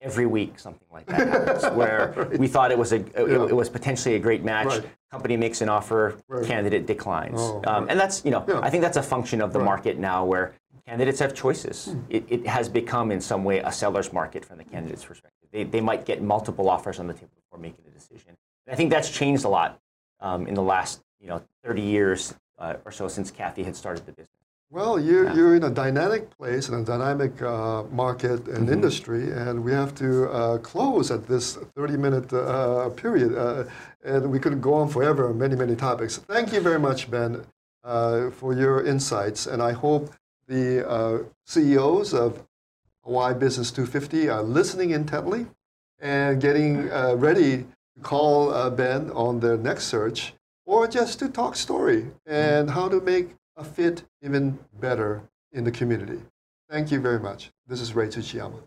every 0.00 0.26
week 0.26 0.60
something 0.60 0.86
like 0.92 1.04
that 1.06 1.26
happens 1.26 1.64
where 1.80 2.28
we 2.38 2.46
thought 2.46 2.70
it 2.70 2.78
was 2.78 2.92
a 2.92 3.00
it, 3.20 3.28
Yeah. 3.28 3.46
it 3.52 3.56
was 3.62 3.68
potentially 3.68 4.14
a 4.14 4.18
great 4.20 4.44
match 4.44 4.66
Right. 4.68 4.84
company 5.10 5.36
makes 5.36 5.60
an 5.60 5.68
offer 5.68 6.14
Right. 6.28 6.46
candidate 6.46 6.86
declines 6.86 7.40
Oh, 7.40 7.56
um, 7.56 7.82
right. 7.82 7.90
and 7.90 7.98
that's 7.98 8.24
you 8.24 8.30
know 8.30 8.44
Yeah. 8.46 8.60
i 8.62 8.70
think 8.70 8.82
that's 8.84 8.96
a 8.96 9.02
function 9.02 9.38
of 9.42 9.52
the 9.52 9.58
Right. 9.58 9.64
market 9.72 9.98
now 9.98 10.24
where 10.24 10.52
candidates 10.86 11.18
have 11.18 11.34
choices 11.34 11.76
Hmm. 11.86 11.98
it, 12.16 12.22
it 12.36 12.46
has 12.46 12.68
become 12.68 13.10
in 13.10 13.20
some 13.20 13.42
way 13.42 13.58
a 13.58 13.72
seller's 13.72 14.12
market 14.12 14.44
from 14.44 14.56
the 14.58 14.64
candidate's 14.74 15.04
perspective 15.04 15.48
they, 15.50 15.64
they 15.64 15.80
might 15.90 16.02
get 16.10 16.22
multiple 16.22 16.66
offers 16.74 17.00
on 17.00 17.06
the 17.08 17.14
table 17.20 17.34
before 17.42 17.58
making 17.58 17.84
a 17.90 17.94
decision 18.00 18.32
and 18.66 18.72
i 18.74 18.76
think 18.78 18.88
that's 18.94 19.10
changed 19.10 19.44
a 19.44 19.52
lot 19.58 19.70
um, 20.20 20.46
in 20.46 20.54
the 20.54 20.66
last 20.74 20.94
you 21.20 21.28
know 21.28 21.42
30 21.64 21.82
years 21.82 22.34
uh, 22.58 22.74
or 22.84 22.92
so 22.92 23.08
since 23.08 23.30
kathy 23.30 23.62
had 23.62 23.76
started 23.76 24.04
the 24.06 24.12
business 24.12 24.38
Well, 24.70 25.00
you're, 25.00 25.32
you're 25.32 25.56
in 25.56 25.64
a 25.64 25.70
dynamic 25.70 26.28
place 26.36 26.68
in 26.68 26.74
a 26.74 26.84
dynamic 26.84 27.40
uh, 27.40 27.84
market 27.84 28.46
and 28.48 28.68
industry, 28.68 29.30
and 29.32 29.64
we 29.64 29.72
have 29.72 29.94
to 29.94 30.28
uh, 30.28 30.58
close 30.58 31.10
at 31.10 31.26
this 31.26 31.56
30 31.74 31.96
minute 31.96 32.30
uh, 32.34 32.90
period. 32.90 33.32
Uh, 33.34 33.64
and 34.04 34.30
we 34.30 34.38
could 34.38 34.60
go 34.60 34.74
on 34.74 34.88
forever 34.88 35.30
on 35.30 35.38
many, 35.38 35.56
many 35.56 35.74
topics. 35.74 36.18
Thank 36.18 36.52
you 36.52 36.60
very 36.60 36.78
much, 36.78 37.10
Ben, 37.10 37.46
uh, 37.82 38.28
for 38.30 38.52
your 38.52 38.84
insights. 38.84 39.46
And 39.46 39.62
I 39.62 39.72
hope 39.72 40.12
the 40.46 40.86
uh, 40.88 41.18
CEOs 41.46 42.12
of 42.12 42.44
Hawaii 43.04 43.34
Business 43.34 43.70
250 43.70 44.28
are 44.28 44.42
listening 44.42 44.90
intently 44.90 45.46
and 45.98 46.40
getting 46.40 46.90
uh, 46.90 47.14
ready 47.16 47.64
to 47.94 48.00
call 48.02 48.52
uh, 48.52 48.68
Ben 48.68 49.10
on 49.12 49.40
their 49.40 49.56
next 49.56 49.84
search 49.84 50.34
or 50.68 50.86
just 50.86 51.18
to 51.18 51.28
talk 51.28 51.56
story 51.56 52.06
and 52.26 52.70
how 52.70 52.88
to 52.90 53.00
make 53.00 53.34
a 53.56 53.64
fit 53.64 54.02
even 54.22 54.58
better 54.78 55.22
in 55.50 55.64
the 55.64 55.70
community. 55.70 56.20
Thank 56.68 56.92
you 56.92 57.00
very 57.00 57.18
much. 57.18 57.50
This 57.66 57.80
is 57.80 57.94
Ray 57.94 58.08
Tsuchiyama. 58.08 58.60